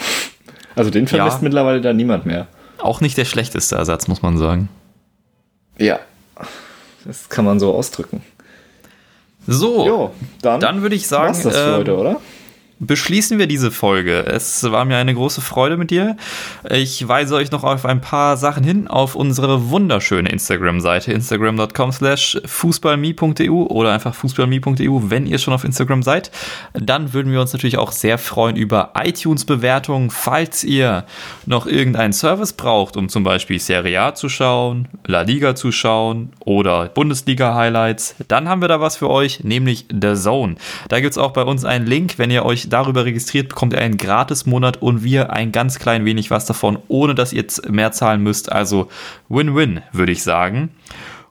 [0.77, 1.43] Also den vermisst Ja.
[1.45, 2.47] mittlerweile da niemand mehr.
[2.79, 4.69] Auch nicht der schlechteste Ersatz, muss man sagen.
[5.79, 5.99] Ja,
[7.05, 8.23] das kann man so ausdrücken.
[9.51, 10.11] So, Jo,
[10.43, 12.21] dann, dann würde ich sagen, das für ähm, heute, oder?
[12.81, 14.25] Beschließen wir diese Folge.
[14.25, 16.17] Es war mir eine große Freude mit dir.
[16.71, 22.41] Ich weise euch noch auf ein paar Sachen hin auf unsere wunderschöne Instagram-Seite instagram.com slash
[22.45, 26.31] fußballme.eu oder einfach fußballme.eu, wenn ihr schon auf Instagram seid.
[26.73, 31.05] Dann würden wir uns natürlich auch sehr freuen über iTunes-Bewertungen, falls ihr
[31.47, 36.31] noch irgendeinen Service braucht, um zum Beispiel Serie A zu schauen, La Liga zu schauen
[36.45, 38.17] oder Bundesliga-Highlights.
[38.29, 40.57] Dann haben wir da was für euch, nämlich The Zone.
[40.89, 42.19] Da gibt es auch bei uns einen Link.
[42.19, 46.31] Wenn ihr euch darüber registriert, bekommt ihr einen Gratis-Monat und wir ein ganz klein wenig
[46.31, 48.51] was davon, ohne dass ihr mehr zahlen müsst.
[48.51, 48.89] Also
[49.29, 50.71] Win-Win, würde ich sagen.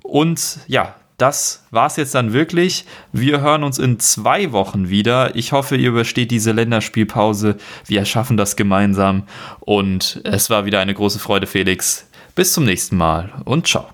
[0.03, 2.85] Und ja, das war's jetzt dann wirklich.
[3.11, 5.35] Wir hören uns in zwei Wochen wieder.
[5.35, 7.57] Ich hoffe, ihr übersteht diese Länderspielpause.
[7.85, 9.23] Wir schaffen das gemeinsam.
[9.59, 12.07] Und es war wieder eine große Freude, Felix.
[12.35, 13.87] Bis zum nächsten Mal und ciao.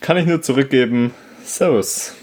[0.00, 1.12] Kann ich nur zurückgeben.
[1.44, 2.14] Servus.